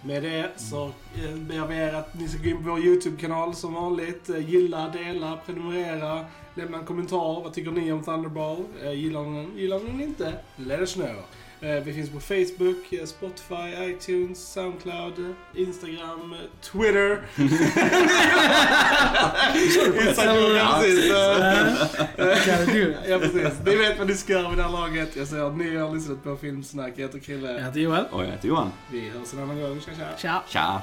Med 0.05 0.23
det 0.23 0.49
så 0.55 0.85
eh, 0.85 1.35
ber 1.35 1.67
vi 1.67 1.75
er 1.75 1.93
att 1.93 2.19
ni 2.19 2.27
ska 2.27 2.43
gå 2.43 2.49
in 2.49 2.63
på 2.63 2.69
vår 2.69 2.79
YouTube-kanal 2.79 3.55
som 3.55 3.73
vanligt. 3.73 4.29
Eh, 4.29 4.49
gilla, 4.49 4.89
dela, 4.89 5.39
prenumerera, 5.45 6.25
lämna 6.55 6.77
en 6.77 6.85
kommentar. 6.85 7.41
Vad 7.43 7.53
tycker 7.53 7.71
ni 7.71 7.91
om 7.91 8.03
Thunderball? 8.03 8.63
Eh, 8.83 8.91
gillar 8.91 9.23
ni 9.23 9.37
den? 9.37 9.57
Gillar 9.57 9.79
ni 9.79 9.85
den 9.85 10.01
inte? 10.01 10.33
Let 10.55 10.79
us 10.79 10.93
know. 10.93 11.15
Eh, 11.65 11.83
Vi 11.83 11.93
finns 11.93 12.09
på 12.09 12.19
Facebook, 12.19 12.93
eh, 12.93 13.05
Spotify, 13.05 13.89
iTunes, 13.89 14.51
Soundcloud, 14.53 15.35
Instagram, 15.55 16.33
eh, 16.33 16.39
Twitter. 16.61 17.21
Instagram, 20.07 20.55
ja, 20.55 20.77
precis. 20.81 21.05
Ja, 23.09 23.19
precis. 23.19 23.53
Ni 23.65 23.75
vet 23.75 23.97
vad 23.99 24.07
ni 24.07 24.13
ska 24.13 24.33
göra 24.33 24.49
vid 24.49 24.57
det 24.57 24.63
här 24.63 24.71
laget. 24.71 25.15
Jag 25.15 25.27
säger 25.27 25.47
att 25.47 25.57
ni 25.57 25.75
har 25.75 25.95
lyssnat 25.95 26.23
på 26.23 26.35
Filmsnack. 26.37 26.93
Jag 26.95 27.01
heter 27.01 27.17
Jag 27.17 27.25
Krille. 27.25 27.61
heter 27.65 27.79
Joel. 27.79 28.05
Och 28.11 28.23
jag 28.23 28.27
heter 28.31 28.47
Johan. 28.47 28.71
Vi 28.91 29.09
hörs 29.09 29.33
en 29.33 29.39
annan 29.43 29.61
gång. 29.61 29.81
Tja, 29.81 29.91
tja. 29.97 30.05
Tja. 30.17 30.41
Tja! 30.47 30.81